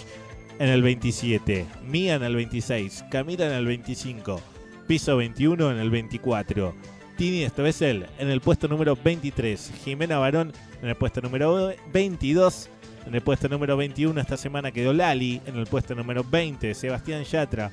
en 0.58 0.68
el 0.68 0.82
27, 0.82 1.66
Mía 1.84 2.14
en 2.14 2.22
el 2.22 2.34
26, 2.34 3.04
Camila 3.10 3.46
en 3.46 3.52
el 3.52 3.66
25, 3.66 4.40
Piso 4.86 5.16
21 5.16 5.72
en 5.72 5.78
el 5.78 5.90
24, 5.90 6.74
Tini 7.16 7.48
Stoessel 7.48 8.06
en 8.18 8.28
el 8.28 8.40
puesto 8.40 8.68
número 8.68 8.96
23, 8.96 9.72
Jimena 9.84 10.18
Barón 10.18 10.52
en 10.82 10.88
el 10.88 10.94
puesto 10.94 11.20
número 11.20 11.72
22, 11.92 12.68
en 13.06 13.14
el 13.14 13.20
puesto 13.20 13.48
número 13.48 13.76
21 13.76 14.20
esta 14.20 14.36
semana 14.36 14.70
quedó 14.70 14.92
Lali, 14.92 15.40
en 15.46 15.56
el 15.56 15.66
puesto 15.66 15.94
número 15.94 16.24
20, 16.24 16.74
Sebastián 16.74 17.24
Yatra, 17.24 17.70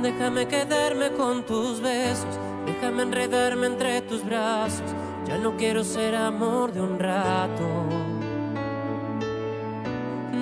Déjame 0.02 0.48
quedarme 0.48 1.12
con 1.12 1.46
tus 1.46 1.82
besos, 1.82 2.26
déjame 2.66 3.04
enredarme 3.04 3.68
entre 3.68 4.02
tus 4.04 4.24
brazos. 4.24 4.80
Ya 5.28 5.38
no 5.38 5.58
quiero 5.58 5.84
ser 5.84 6.16
amor 6.16 6.72
de 6.72 6.80
un 6.80 6.98
rato. 6.98 7.68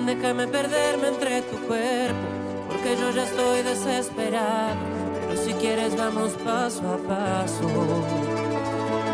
Déjame 0.06 0.46
perderme 0.46 1.08
entre 1.08 1.42
tu 1.42 1.56
cuerpo, 1.66 2.26
porque 2.68 2.96
yo 2.96 3.10
ya 3.10 3.24
estoy 3.24 3.62
desesperado. 3.62 4.95
Pero 5.28 5.42
si 5.42 5.52
quieres 5.54 5.96
vamos 5.96 6.32
paso 6.44 6.82
a 6.94 6.98
paso. 7.08 7.68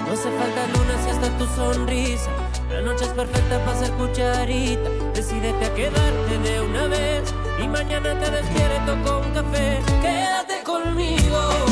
No 0.06 0.12
hace 0.12 0.30
falta 0.30 0.66
luna 0.74 1.02
si 1.02 1.10
está 1.10 1.38
tu 1.38 1.46
sonrisa. 1.46 2.30
La 2.70 2.82
noche 2.82 3.04
es 3.04 3.10
perfecta 3.10 3.64
para 3.64 3.78
ser 3.78 3.90
cucharita. 3.92 4.90
Decídete 5.14 5.64
a 5.64 5.74
quedarte 5.74 6.38
de 6.38 6.60
una 6.60 6.86
vez 6.86 7.34
y 7.62 7.68
mañana 7.68 8.18
te 8.18 8.30
despierto 8.30 8.92
con 9.04 9.30
café. 9.32 9.78
Quédate 10.02 10.62
conmigo. 10.64 11.71